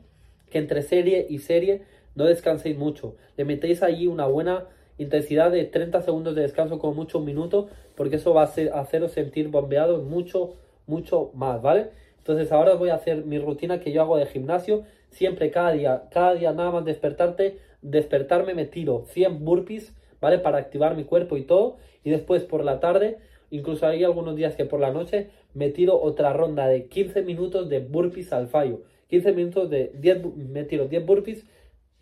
que 0.49 0.57
entre 0.57 0.81
serie 0.81 1.27
y 1.29 1.37
serie 1.37 1.83
no 2.15 2.23
descanséis 2.23 2.75
mucho. 2.75 3.17
Le 3.35 3.45
metéis 3.45 3.83
allí 3.83 4.07
una 4.07 4.25
buena 4.25 4.65
intensidad 4.97 5.51
de 5.51 5.63
30 5.65 6.01
segundos 6.01 6.33
de 6.33 6.41
descanso 6.41 6.79
con 6.79 6.95
mucho 6.95 7.19
un 7.19 7.25
minuto, 7.25 7.69
porque 7.95 8.15
eso 8.15 8.33
va 8.33 8.45
a 8.45 8.79
haceros 8.79 9.11
sentir 9.11 9.49
bombeados 9.49 10.03
mucho, 10.03 10.55
mucho 10.87 11.29
más, 11.35 11.61
¿vale? 11.61 11.91
Entonces 12.27 12.51
ahora 12.51 12.73
voy 12.73 12.89
a 12.89 12.95
hacer 12.95 13.23
mi 13.23 13.39
rutina 13.39 13.79
que 13.79 13.93
yo 13.93 14.01
hago 14.01 14.17
de 14.17 14.25
gimnasio. 14.25 14.83
Siempre 15.11 15.49
cada 15.49 15.71
día, 15.71 16.09
cada 16.11 16.33
día 16.33 16.51
nada 16.51 16.71
más 16.71 16.83
despertarte, 16.83 17.57
despertarme 17.81 18.53
me 18.53 18.65
tiro 18.65 19.05
100 19.05 19.45
burpees, 19.45 19.95
¿vale? 20.19 20.37
Para 20.37 20.57
activar 20.57 20.97
mi 20.97 21.05
cuerpo 21.05 21.37
y 21.37 21.43
todo. 21.43 21.77
Y 22.03 22.09
después 22.09 22.43
por 22.43 22.65
la 22.65 22.81
tarde, 22.81 23.17
incluso 23.49 23.87
hay 23.87 24.03
algunos 24.03 24.35
días 24.35 24.57
que 24.57 24.65
por 24.65 24.81
la 24.81 24.91
noche 24.91 25.29
me 25.53 25.69
tiro 25.69 26.01
otra 26.01 26.33
ronda 26.33 26.67
de 26.67 26.87
15 26.87 27.21
minutos 27.21 27.69
de 27.69 27.79
burpees 27.79 28.33
al 28.33 28.49
fallo. 28.49 28.81
15 29.07 29.31
minutos 29.31 29.69
de 29.69 29.93
10, 29.95 30.35
me 30.35 30.65
tiro 30.65 30.89
10 30.89 31.05
burpees, 31.05 31.45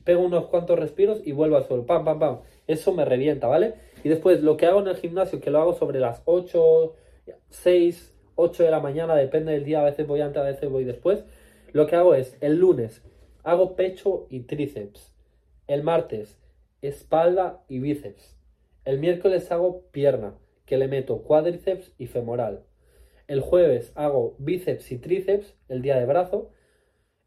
pego 0.05 0.23
unos 0.23 0.47
cuantos 0.47 0.79
respiros 0.79 1.21
y 1.23 1.33
vuelvo 1.33 1.57
al 1.57 1.65
suelo. 1.65 1.85
Pam, 1.85 2.03
pam, 2.03 2.17
pam. 2.17 2.39
Eso 2.65 2.93
me 2.93 3.05
revienta, 3.05 3.45
¿vale? 3.45 3.75
Y 4.03 4.09
después 4.09 4.41
lo 4.41 4.57
que 4.57 4.65
hago 4.65 4.79
en 4.79 4.87
el 4.87 4.95
gimnasio, 4.95 5.39
que 5.39 5.51
lo 5.51 5.59
hago 5.59 5.73
sobre 5.73 5.99
las 5.99 6.23
8, 6.25 6.95
6, 7.51 8.14
8 8.35 8.63
de 8.63 8.71
la 8.71 8.79
mañana, 8.79 9.15
depende 9.15 9.53
del 9.53 9.63
día, 9.63 9.81
a 9.81 9.85
veces 9.85 10.07
voy 10.07 10.21
antes, 10.21 10.41
a 10.41 10.45
veces 10.45 10.69
voy 10.69 10.83
después. 10.83 11.23
Lo 11.71 11.87
que 11.87 11.95
hago 11.95 12.15
es, 12.15 12.37
el 12.41 12.57
lunes 12.57 13.01
hago 13.43 13.75
pecho 13.75 14.27
y 14.29 14.41
tríceps. 14.41 15.13
El 15.67 15.83
martes, 15.83 16.37
espalda 16.81 17.63
y 17.67 17.79
bíceps. 17.79 18.35
El 18.85 18.99
miércoles 18.99 19.51
hago 19.51 19.83
pierna, 19.91 20.35
que 20.65 20.77
le 20.77 20.87
meto 20.87 21.23
cuádriceps 21.23 21.93
y 21.97 22.07
femoral. 22.07 22.63
El 23.27 23.41
jueves 23.41 23.91
hago 23.95 24.35
bíceps 24.37 24.91
y 24.91 24.97
tríceps, 24.97 25.55
el 25.67 25.81
día 25.81 25.97
de 25.97 26.05
brazo. 26.05 26.51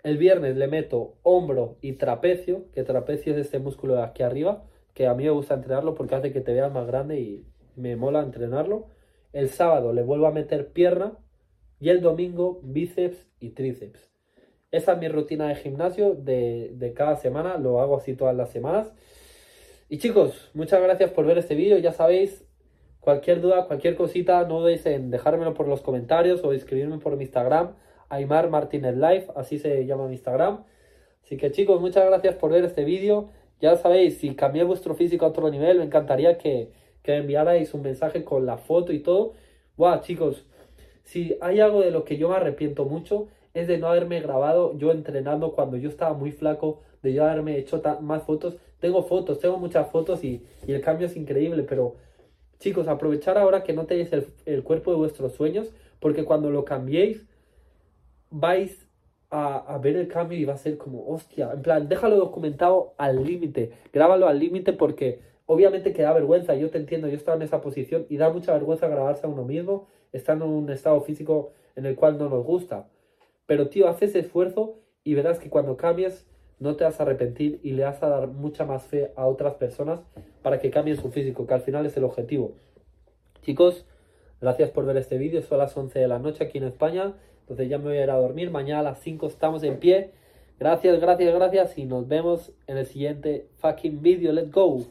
El 0.04 0.18
viernes 0.18 0.56
le 0.56 0.68
meto 0.68 1.16
hombro 1.22 1.76
y 1.80 1.94
trapecio, 1.94 2.70
que 2.72 2.84
trapecio 2.84 3.32
es 3.32 3.38
este 3.38 3.58
músculo 3.58 3.96
de 3.96 4.02
aquí 4.02 4.22
arriba, 4.22 4.64
que 4.94 5.06
a 5.06 5.14
mí 5.14 5.24
me 5.24 5.30
gusta 5.30 5.54
entrenarlo 5.54 5.94
porque 5.94 6.14
hace 6.14 6.32
que 6.32 6.40
te 6.40 6.52
veas 6.52 6.72
más 6.72 6.86
grande 6.86 7.20
y 7.20 7.46
me 7.76 7.96
mola 7.96 8.20
entrenarlo. 8.20 8.86
El 9.38 9.50
sábado 9.50 9.92
le 9.92 10.02
vuelvo 10.02 10.26
a 10.26 10.32
meter 10.32 10.72
pierna 10.72 11.16
y 11.78 11.90
el 11.90 12.00
domingo 12.00 12.58
bíceps 12.64 13.24
y 13.38 13.50
tríceps. 13.50 14.10
Esa 14.72 14.94
es 14.94 14.98
mi 14.98 15.06
rutina 15.06 15.46
de 15.46 15.54
gimnasio 15.54 16.16
de, 16.16 16.72
de 16.74 16.92
cada 16.92 17.14
semana, 17.14 17.56
lo 17.56 17.80
hago 17.80 17.96
así 17.96 18.14
todas 18.16 18.34
las 18.34 18.50
semanas. 18.50 18.92
Y 19.88 19.98
chicos, 19.98 20.50
muchas 20.54 20.82
gracias 20.82 21.12
por 21.12 21.24
ver 21.24 21.38
este 21.38 21.54
vídeo, 21.54 21.78
ya 21.78 21.92
sabéis, 21.92 22.44
cualquier 22.98 23.40
duda, 23.40 23.68
cualquier 23.68 23.94
cosita, 23.94 24.44
no 24.44 24.58
dudéis 24.58 24.84
en 24.86 25.08
dejármelo 25.12 25.54
por 25.54 25.68
los 25.68 25.82
comentarios 25.82 26.42
o 26.42 26.52
escribirme 26.52 26.98
por 26.98 27.16
mi 27.16 27.22
Instagram, 27.22 27.76
Aymar 28.08 28.50
Martínez 28.50 28.96
Live, 28.96 29.28
así 29.36 29.60
se 29.60 29.86
llama 29.86 30.08
mi 30.08 30.14
Instagram. 30.14 30.64
Así 31.22 31.36
que 31.36 31.52
chicos, 31.52 31.80
muchas 31.80 32.04
gracias 32.06 32.34
por 32.34 32.50
ver 32.50 32.64
este 32.64 32.82
vídeo. 32.82 33.28
Ya 33.60 33.76
sabéis, 33.76 34.18
si 34.18 34.34
cambié 34.34 34.64
vuestro 34.64 34.96
físico 34.96 35.26
a 35.26 35.28
otro 35.28 35.48
nivel, 35.48 35.78
me 35.78 35.84
encantaría 35.84 36.38
que, 36.38 36.72
que 37.08 37.16
enviarais 37.16 37.72
un 37.72 37.80
mensaje 37.80 38.22
con 38.22 38.44
la 38.44 38.58
foto 38.58 38.92
y 38.92 38.98
todo. 38.98 39.32
Buah, 39.78 40.02
chicos, 40.02 40.44
si 41.04 41.38
hay 41.40 41.58
algo 41.58 41.80
de 41.80 41.90
lo 41.90 42.04
que 42.04 42.18
yo 42.18 42.28
me 42.28 42.36
arrepiento 42.36 42.84
mucho, 42.84 43.28
es 43.54 43.66
de 43.66 43.78
no 43.78 43.86
haberme 43.86 44.20
grabado 44.20 44.76
yo 44.76 44.92
entrenando 44.92 45.52
cuando 45.52 45.78
yo 45.78 45.88
estaba 45.88 46.12
muy 46.12 46.32
flaco, 46.32 46.82
de 47.02 47.14
yo 47.14 47.24
haberme 47.24 47.56
hecho 47.56 47.80
más 48.02 48.24
fotos. 48.24 48.58
Tengo 48.78 49.02
fotos, 49.04 49.40
tengo 49.40 49.56
muchas 49.56 49.90
fotos 49.90 50.22
y, 50.22 50.44
el 50.66 50.82
cambio 50.82 51.06
es 51.06 51.16
increíble, 51.16 51.62
pero 51.62 51.96
chicos, 52.58 52.88
aprovechar 52.88 53.38
ahora 53.38 53.62
que 53.62 53.72
no 53.72 53.86
tenéis 53.86 54.12
el, 54.12 54.26
el 54.44 54.62
cuerpo 54.62 54.90
de 54.90 54.98
vuestros 54.98 55.32
sueños, 55.32 55.72
porque 56.00 56.26
cuando 56.26 56.50
lo 56.50 56.66
cambiéis, 56.66 57.24
vais 58.28 58.86
a, 59.30 59.56
a, 59.56 59.78
ver 59.78 59.96
el 59.96 60.08
cambio 60.08 60.36
y 60.36 60.44
va 60.44 60.52
a 60.52 60.58
ser 60.58 60.76
como, 60.76 61.08
hostia, 61.08 61.52
en 61.54 61.62
plan, 61.62 61.88
déjalo 61.88 62.16
documentado 62.16 62.92
al 62.98 63.24
límite, 63.24 63.72
grábalo 63.94 64.28
al 64.28 64.38
límite 64.38 64.74
porque 64.74 65.26
obviamente 65.48 65.94
que 65.94 66.02
da 66.02 66.12
vergüenza, 66.12 66.54
yo 66.54 66.70
te 66.70 66.76
entiendo, 66.76 67.08
yo 67.08 67.16
estaba 67.16 67.36
en 67.36 67.42
esa 67.42 67.62
posición 67.62 68.04
y 68.10 68.18
da 68.18 68.30
mucha 68.30 68.52
vergüenza 68.52 68.86
grabarse 68.86 69.26
a 69.26 69.30
uno 69.30 69.44
mismo, 69.44 69.88
estando 70.12 70.44
en 70.44 70.50
un 70.52 70.70
estado 70.70 71.00
físico 71.00 71.52
en 71.74 71.86
el 71.86 71.96
cual 71.96 72.18
no 72.18 72.28
nos 72.28 72.44
gusta. 72.44 72.86
Pero 73.46 73.70
tío, 73.70 73.88
haz 73.88 74.02
ese 74.02 74.18
esfuerzo 74.18 74.78
y 75.04 75.14
verás 75.14 75.38
que 75.38 75.48
cuando 75.48 75.78
cambies 75.78 76.26
no 76.58 76.76
te 76.76 76.84
vas 76.84 77.00
a 77.00 77.04
arrepentir 77.04 77.60
y 77.62 77.72
le 77.72 77.84
vas 77.84 78.02
a 78.02 78.08
dar 78.08 78.28
mucha 78.28 78.66
más 78.66 78.84
fe 78.84 79.10
a 79.16 79.26
otras 79.26 79.54
personas 79.54 80.00
para 80.42 80.58
que 80.58 80.70
cambien 80.70 80.98
su 80.98 81.10
físico, 81.10 81.46
que 81.46 81.54
al 81.54 81.62
final 81.62 81.86
es 81.86 81.96
el 81.96 82.04
objetivo. 82.04 82.52
Chicos, 83.40 83.86
gracias 84.42 84.68
por 84.68 84.84
ver 84.84 84.98
este 84.98 85.16
vídeo, 85.16 85.40
son 85.40 85.58
las 85.58 85.74
11 85.74 85.98
de 85.98 86.08
la 86.08 86.18
noche 86.18 86.44
aquí 86.44 86.58
en 86.58 86.64
España. 86.64 87.14
Entonces 87.40 87.70
ya 87.70 87.78
me 87.78 87.84
voy 87.84 87.96
a 87.96 88.04
ir 88.04 88.10
a 88.10 88.16
dormir. 88.16 88.50
Mañana 88.50 88.80
a 88.80 88.82
las 88.82 89.00
5 89.00 89.26
estamos 89.26 89.62
en 89.62 89.78
pie. 89.78 90.10
Gracias, 90.60 91.00
gracias, 91.00 91.34
gracias. 91.34 91.78
Y 91.78 91.86
nos 91.86 92.06
vemos 92.06 92.52
en 92.66 92.76
el 92.76 92.84
siguiente 92.84 93.48
fucking 93.56 94.02
video. 94.02 94.32
Let's 94.32 94.50
go. 94.50 94.84